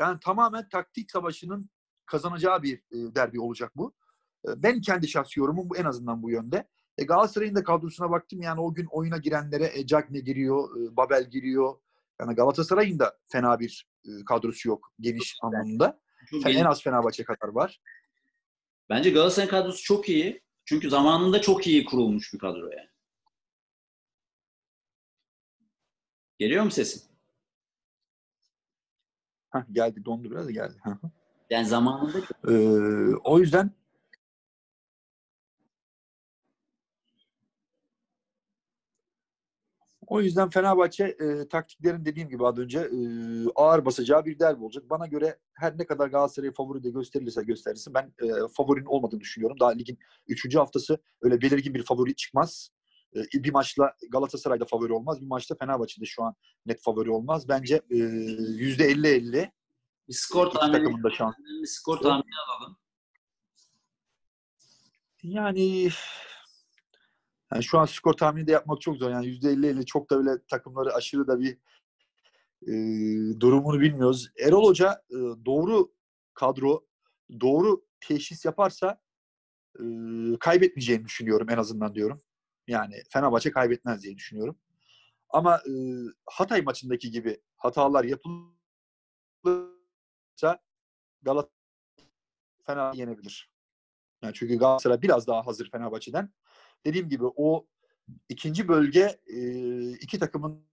[0.00, 1.70] Yani tamamen taktik savaşının
[2.06, 3.94] kazanacağı bir e, derbi olacak bu.
[4.48, 6.68] E, ben kendi şahsi yorumum bu en azından bu yönde.
[6.98, 8.42] E, Galatasaray'ın da kadrosuna baktım.
[8.42, 11.74] Yani o gün oyuna girenlere e, Cagne giriyor, e, Babel giriyor.
[12.20, 16.00] Yani Galatasaray'ın da fena bir e, kadrosu yok geniş anlamında.
[16.30, 16.58] Çok Sen iyi.
[16.58, 17.80] en az Fenerbahçe kadar var.
[18.90, 20.42] Bence Galatasaray kadrosu çok iyi.
[20.64, 22.88] Çünkü zamanında çok iyi kurulmuş bir kadro yani.
[26.38, 27.02] Geliyor mu sesim?
[29.52, 30.74] Heh, geldi dondu biraz geldi.
[31.50, 32.18] Yani zamanında
[32.48, 33.70] Ee, o yüzden
[40.06, 42.98] o yüzden Fenerbahçe e, taktiklerin dediğim gibi az önce e,
[43.54, 44.90] ağır basacağı bir derbi olacak.
[44.90, 49.60] Bana göre her ne kadar Galatasaray favori de gösterilirse gösterilsin ben e, favorinin olmadığını düşünüyorum.
[49.60, 49.98] Daha ligin
[50.28, 50.56] 3.
[50.56, 52.70] haftası öyle belirgin bir favori çıkmaz.
[53.16, 55.20] E, bir maçla Galatasaray'da favori olmaz.
[55.20, 56.34] Bir maçta Fenerbahçe'de şu an
[56.66, 57.48] net favori olmaz.
[57.48, 59.50] Bence e, %50-50
[60.08, 62.76] bir skor tahmini, bir skor tahmini alalım.
[65.22, 65.88] Yani,
[67.56, 69.10] yani şu an skor tahmini de yapmak çok zor.
[69.10, 71.58] Yani %50-50 çok da öyle takımları aşırı da bir
[72.62, 72.72] e,
[73.40, 74.30] durumunu bilmiyoruz.
[74.46, 75.92] Erol Hoca e, doğru
[76.34, 76.86] kadro,
[77.40, 79.00] doğru teşhis yaparsa
[79.78, 79.82] e,
[80.40, 82.22] kaybetmeyeceğini düşünüyorum en azından diyorum.
[82.66, 84.58] Yani Fenerbahçe kaybetmez diye düşünüyorum.
[85.30, 85.72] Ama e,
[86.26, 88.52] Hatay maçındaki gibi hatalar yapılırsa
[91.22, 91.50] Galatasaray
[92.66, 93.50] Fenerbahçe yenebilir.
[94.22, 96.30] Yani çünkü Galatasaray biraz daha hazır Fenerbahçe'den.
[96.86, 97.66] Dediğim gibi o
[98.28, 99.40] ikinci bölge e,
[99.90, 100.64] iki takımın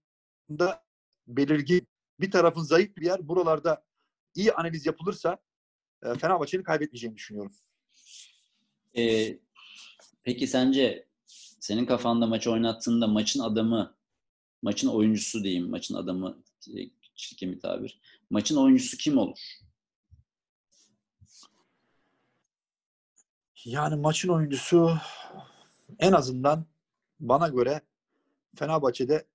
[0.50, 0.84] da
[1.26, 1.88] belirgin
[2.20, 3.28] bir tarafın zayıf bir yer.
[3.28, 3.84] Buralarda
[4.34, 5.38] iyi analiz yapılırsa
[6.02, 7.52] e, Fenerbahçe'nin kaybetmeyeceğini düşünüyorum.
[8.96, 9.38] Ee,
[10.22, 11.08] peki sence
[11.60, 13.96] senin kafanda maçı oynattığında maçın adamı,
[14.62, 16.42] maçın oyuncusu diyeyim, maçın adamı
[16.76, 18.00] e, çirkin bir tabir.
[18.30, 19.38] Maçın oyuncusu kim olur?
[23.64, 24.98] Yani maçın oyuncusu
[25.98, 26.66] en azından
[27.20, 27.80] bana göre
[28.56, 29.26] Fenerbahçe'de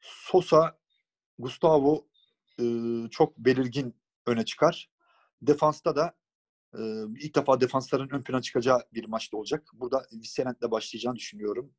[0.00, 0.78] Sosa,
[1.38, 2.06] Gustavo
[2.60, 2.64] e,
[3.10, 3.94] çok belirgin
[4.26, 4.90] öne çıkar.
[5.42, 6.14] Defansta da
[6.74, 6.80] e,
[7.20, 9.68] ilk defa defansların ön plana çıkacağı bir maçta olacak.
[9.74, 11.74] Burada Vicenent'le başlayacağını düşünüyorum.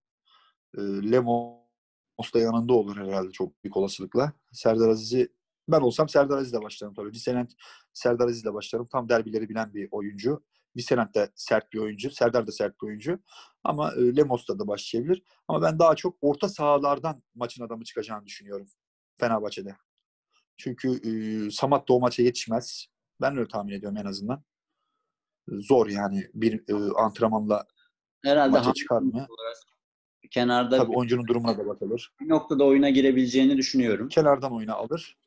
[0.77, 4.33] E, Lemos da yanında olur herhalde çok büyük olasılıkla.
[4.51, 5.33] Serdar Aziz'i
[5.67, 7.11] ben olsam Serdar Aziz'le başlarım tabii.
[7.11, 7.53] Vicenent
[7.93, 8.85] Serdar Aziz'le başlarım.
[8.85, 10.43] Tam derbileri bilen bir oyuncu.
[10.75, 12.11] Vicenent de sert bir oyuncu.
[12.11, 13.19] Serdar da sert bir oyuncu.
[13.63, 15.23] Ama e, Lemos'ta da başlayabilir.
[15.47, 18.67] Ama ben daha çok orta sahalardan maçın adamı çıkacağını düşünüyorum
[19.19, 19.75] Fenerbahçe'de.
[20.57, 22.85] Çünkü e, Samat da o maça yetişmez.
[23.21, 24.43] Ben öyle tahmin ediyorum en azından.
[25.47, 27.65] Zor yani bir e, antrenmanla
[28.23, 29.11] Herhalde maça hangi çıkar mı?
[29.13, 29.57] olarak
[30.31, 32.13] kenarda Tabii oyuncunun durumuna da bakılır.
[32.21, 34.09] bir noktada oyuna girebileceğini düşünüyorum.
[34.09, 35.17] Kenardan oyuna alır.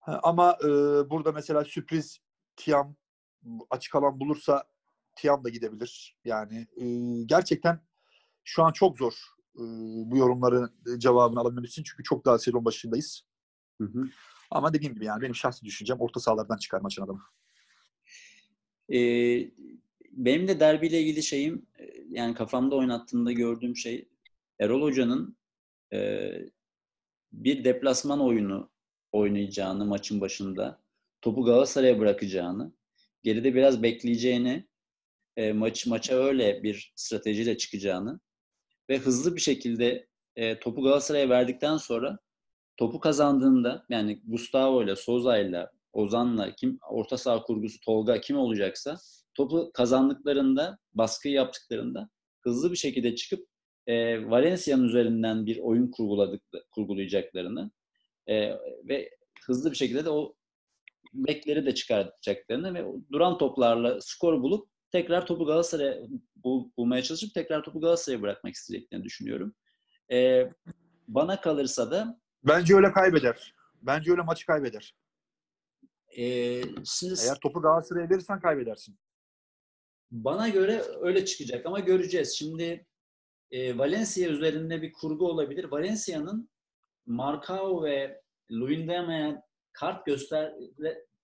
[0.00, 0.68] Ha, Ama e,
[1.10, 2.18] burada mesela sürpriz
[2.56, 2.96] Tiam
[3.70, 4.64] açık alan bulursa
[5.16, 6.16] Tiam da gidebilir.
[6.24, 6.84] Yani e,
[7.26, 7.80] gerçekten
[8.44, 9.12] şu an çok zor
[9.54, 9.62] e,
[10.10, 11.82] bu yorumların cevabını alabilmemiz için.
[11.82, 13.22] Çünkü çok daha sezon başındayız.
[13.80, 14.08] Hı hı.
[14.50, 17.22] Ama dediğim gibi yani benim şahsi düşüncem orta sahalardan çıkar maçın adamı.
[18.92, 19.50] Ee,
[20.12, 24.08] benim de derbiyle ilgili şeyim e, yani kafamda oynattığımda gördüğüm şey
[24.58, 25.36] Erol Hoca'nın
[25.92, 26.30] e,
[27.32, 28.70] bir deplasman oyunu
[29.12, 30.80] oynayacağını maçın başında
[31.20, 32.72] topu Galatasaray'a bırakacağını
[33.22, 34.68] geride biraz bekleyeceğini
[35.36, 38.20] e, maç maça öyle bir stratejiyle çıkacağını
[38.90, 40.06] ve hızlı bir şekilde
[40.36, 42.18] e, topu Galatasaray'a verdikten sonra
[42.76, 48.98] topu kazandığında yani Gustavo ile Souza ile Ozan'la kim orta saha kurgusu Tolga kim olacaksa
[49.34, 52.08] topu kazandıklarında baskıyı yaptıklarında
[52.40, 53.48] hızlı bir şekilde çıkıp
[53.86, 57.70] e, Valencia'nın üzerinden bir oyun kurguladık kurgulayacaklarını
[58.26, 58.50] e,
[58.88, 59.10] ve
[59.46, 60.34] hızlı bir şekilde de o
[61.14, 65.96] bekleri de çıkartacaklarını ve duran toplarla skor bulup tekrar topu Galatasaray'a
[66.36, 69.54] bul- bulmaya çalışıp tekrar topu Galatasaray'a bırakmak istediklerini düşünüyorum.
[70.12, 70.48] E,
[71.08, 73.54] bana kalırsa da Bence öyle kaybeder.
[73.82, 74.94] Bence öyle maçı kaybeder.
[76.18, 76.22] e,
[76.84, 78.98] şimdi Eğer topu Galatasaray'a verirsen kaybedersin.
[80.10, 82.36] Bana göre öyle çıkacak ama göreceğiz.
[82.38, 82.86] Şimdi
[83.50, 85.64] e, Valencia üzerinde bir kurgu olabilir.
[85.64, 86.50] Valencia'nın
[87.06, 89.42] Marcao ve Luyendama'ya
[89.78, 90.54] kart göster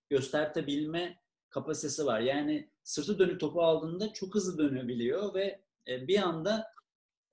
[0.09, 2.19] göstertebilme kapasitesi var.
[2.19, 6.67] Yani sırtı dönük topu aldığında çok hızlı dönebiliyor ve e, bir anda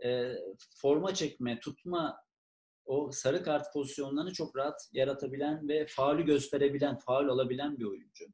[0.05, 0.33] e,
[0.77, 2.23] forma çekme, tutma
[2.85, 8.25] o sarı kart pozisyonlarını çok rahat yaratabilen ve faulü gösterebilen, faul alabilen bir oyuncu.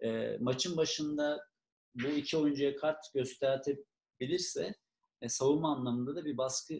[0.00, 1.46] E, maçın başında
[1.94, 4.74] bu iki oyuncuya kart göstertebilirse
[5.22, 6.74] e, savunma anlamında da bir baskı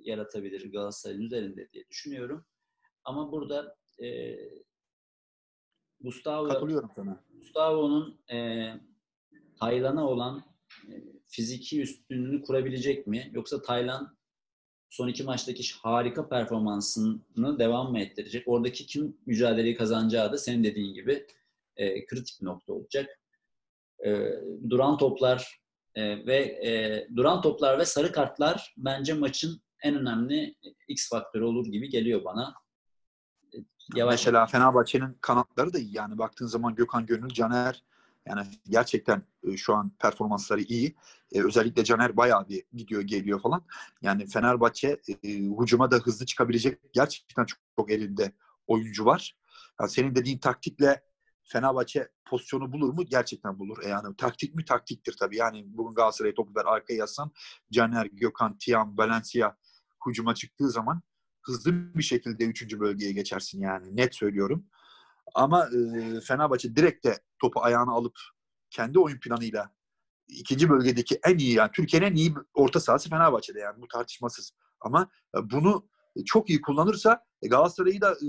[0.00, 2.46] yaratabilir Galatasaray'ın üzerinde diye düşünüyorum.
[3.04, 3.76] Ama burada
[6.00, 7.24] Gustavo Katılıyorum sana.
[7.38, 8.68] Gustavo'nun e,
[9.60, 10.42] Taylan'a olan
[10.88, 10.92] e,
[11.28, 13.30] fiziki üstünlüğünü kurabilecek mi?
[13.32, 14.16] Yoksa Taylan
[14.90, 18.48] son iki maçtaki harika performansını devam mı ettirecek?
[18.48, 21.26] Oradaki kim mücadeleyi kazanacağı da senin dediğin gibi
[21.76, 23.20] e, kritik bir nokta olacak.
[24.06, 24.26] E,
[24.70, 25.60] duran toplar
[25.94, 30.54] e, ve e, duran toplar ve sarı kartlar bence maçın en önemli
[30.88, 32.54] X faktörü olur gibi geliyor bana.
[33.94, 35.96] Yavaş Mesela Fenerbahçe'nin kanatları da iyi.
[35.96, 37.82] Yani baktığın zaman Gökhan Gönül, Caner
[38.26, 40.96] yani gerçekten e, şu an performansları iyi.
[41.32, 43.64] E, özellikle Caner bayağı bir gidiyor geliyor falan.
[44.02, 45.28] Yani Fenerbahçe e,
[45.62, 48.32] hücuma da hızlı çıkabilecek gerçekten çok, çok elinde
[48.66, 49.36] oyuncu var.
[49.80, 51.02] Yani senin dediğin taktikle
[51.42, 53.04] Fenerbahçe pozisyonu bulur mu?
[53.04, 53.82] Gerçekten bulur.
[53.82, 54.64] E yani taktik mi?
[54.64, 55.36] Taktiktir tabii.
[55.36, 57.32] Yani bugün Galatasaray'a topu ver arkaya yazsan
[57.72, 59.56] Caner, Gökhan, Tiam, Valencia
[60.06, 61.02] hücuma çıktığı zaman
[61.42, 63.96] hızlı bir şekilde üçüncü bölgeye geçersin yani.
[63.96, 64.66] Net söylüyorum.
[65.34, 68.18] Ama e, Fenerbahçe direkt de topu ayağına alıp
[68.70, 69.70] kendi oyun planıyla
[70.28, 74.52] ikinci bölgedeki en iyi yani Türkiye'nin en iyi orta sahası Fenerbahçe'de yani bu tartışmasız.
[74.80, 75.88] Ama e, bunu
[76.26, 78.28] çok iyi kullanırsa e, Galatasaray'ı da e,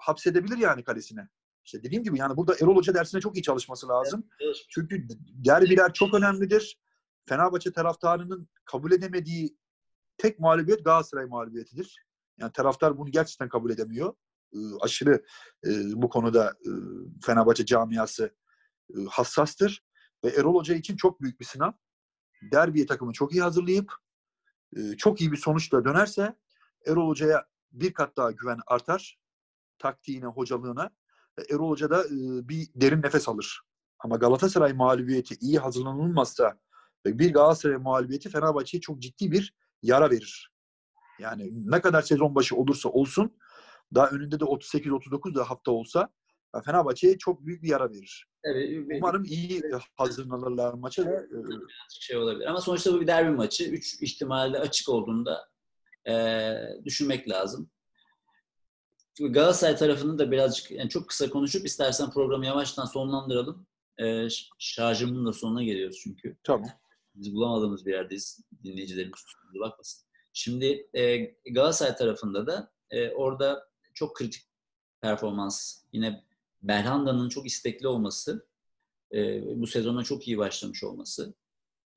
[0.00, 1.28] hapsedebilir yani kalesine.
[1.64, 4.26] İşte dediğim gibi yani burada Erol Hoca dersine çok iyi çalışması lazım.
[4.40, 4.56] Evet.
[4.68, 5.08] Çünkü
[5.44, 6.78] derbiler çok önemlidir.
[7.28, 9.56] Fenerbahçe taraftarının kabul edemediği
[10.18, 12.05] tek mağlubiyet Galatasaray mağlubiyetidir.
[12.38, 14.14] Yani taraftar bunu gerçekten kabul edemiyor.
[14.52, 15.24] E, aşırı
[15.66, 16.70] e, bu konuda e,
[17.24, 18.36] Fenerbahçe camiası
[18.90, 19.84] e, hassastır.
[20.24, 21.72] Ve Erol Hoca için çok büyük bir sınav.
[22.52, 23.92] Derbiye takımı çok iyi hazırlayıp
[24.76, 26.36] e, çok iyi bir sonuçla dönerse
[26.86, 29.18] Erol Hoca'ya bir kat daha güven artar.
[29.78, 30.90] Taktiğine, hocalığına.
[31.50, 33.62] Erol Hoca da e, bir derin nefes alır.
[33.98, 36.58] Ama Galatasaray mağlubiyeti iyi hazırlanılmazsa
[37.06, 40.55] ve bir Galatasaray mağlubiyeti Fenerbahçe'ye çok ciddi bir yara verir.
[41.20, 43.36] Yani ne kadar sezon başı olursa olsun
[43.94, 46.08] daha önünde de 38-39 da hafta olsa
[46.64, 48.28] Fenerbahçe'ye çok büyük bir yara verir.
[48.44, 49.62] Bir- Umarım iyi
[49.94, 51.06] hazırlanırlar maça.
[51.06, 52.46] ve, e, birazcık şey olabilir.
[52.46, 53.64] Ama sonuçta bu bir derbi maçı.
[53.64, 55.48] Üç ihtimalde açık olduğunda
[56.06, 57.70] eee, düşünmek lazım.
[59.30, 63.66] Galatasaray tarafını da birazcık yani çok kısa konuşup istersen programı yavaştan sonlandıralım.
[64.30, 66.36] Ş- şarjımın da sonuna geliyoruz çünkü.
[66.44, 66.68] Tamam.
[67.14, 68.40] Biz bulamadığımız bir yerdeyiz.
[68.64, 70.05] Dinleyicilerimiz kusurumuza bakmasın.
[70.38, 71.16] Şimdi e,
[71.50, 74.42] Galatasaray tarafında da e, orada çok kritik
[75.00, 75.82] performans.
[75.92, 76.24] Yine
[76.62, 78.46] Belhanda'nın çok istekli olması,
[79.14, 81.34] e, bu sezona çok iyi başlamış olması,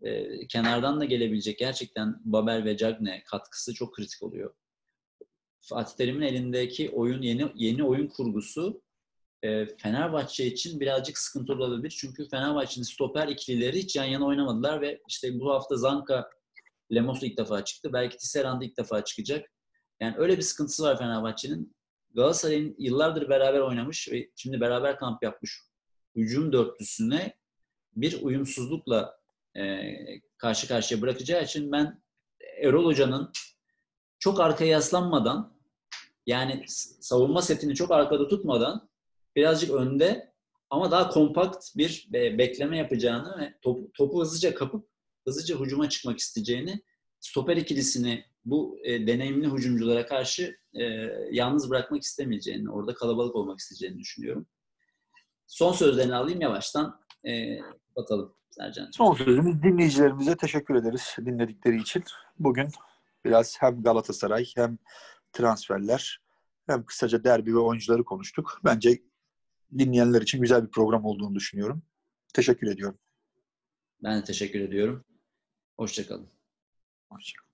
[0.01, 4.53] e, kenardan da gelebilecek gerçekten Babel ve Cagne katkısı çok kritik oluyor.
[5.61, 8.81] Fatih Terim'in elindeki oyun yeni yeni oyun kurgusu
[9.43, 11.95] e, Fenerbahçe için birazcık sıkıntılı olabilir.
[11.99, 16.38] Çünkü Fenerbahçe'nin stoper ikilileri hiç yan yana oynamadılar ve işte bu hafta Zanka
[16.93, 17.93] Lemos ilk defa çıktı.
[17.93, 19.49] Belki Tisserand ilk defa çıkacak.
[19.99, 21.75] Yani öyle bir sıkıntısı var Fenerbahçe'nin.
[22.15, 25.61] Galatasaray'ın yıllardır beraber oynamış ve şimdi beraber kamp yapmış
[26.15, 27.37] hücum dörtlüsüne
[27.95, 29.19] bir uyumsuzlukla
[29.57, 29.93] e,
[30.37, 32.01] karşı karşıya bırakacağı için ben
[32.61, 33.31] Erol Hoca'nın
[34.19, 35.59] çok arkaya yaslanmadan
[36.25, 36.63] yani
[36.99, 38.89] savunma setini çok arkada tutmadan
[39.35, 40.33] birazcık önde
[40.69, 44.89] ama daha kompakt bir bekleme yapacağını ve topu, topu hızlıca kapıp
[45.29, 46.81] hızlıca hücuma çıkmak isteyeceğini
[47.19, 50.83] stoper ikilisini bu e, deneyimli hücumculara karşı e,
[51.31, 54.47] yalnız bırakmak istemeyeceğini, orada kalabalık olmak isteyeceğini düşünüyorum.
[55.47, 58.93] Son sözlerini alayım yavaştan e, kapatalım Sercan'cığım.
[58.93, 62.03] Son sözümüz dinleyicilerimize teşekkür ederiz dinledikleri için.
[62.39, 62.67] Bugün
[63.25, 64.77] biraz hem Galatasaray hem
[65.33, 66.21] transferler
[66.67, 68.61] hem kısaca derbi ve oyuncuları konuştuk.
[68.65, 69.01] Bence
[69.77, 71.83] dinleyenler için güzel bir program olduğunu düşünüyorum.
[72.33, 72.99] Teşekkür ediyorum.
[74.03, 75.05] Ben de teşekkür ediyorum.
[75.79, 76.27] Hoşçakalın.
[77.09, 77.49] Hoşçakalın.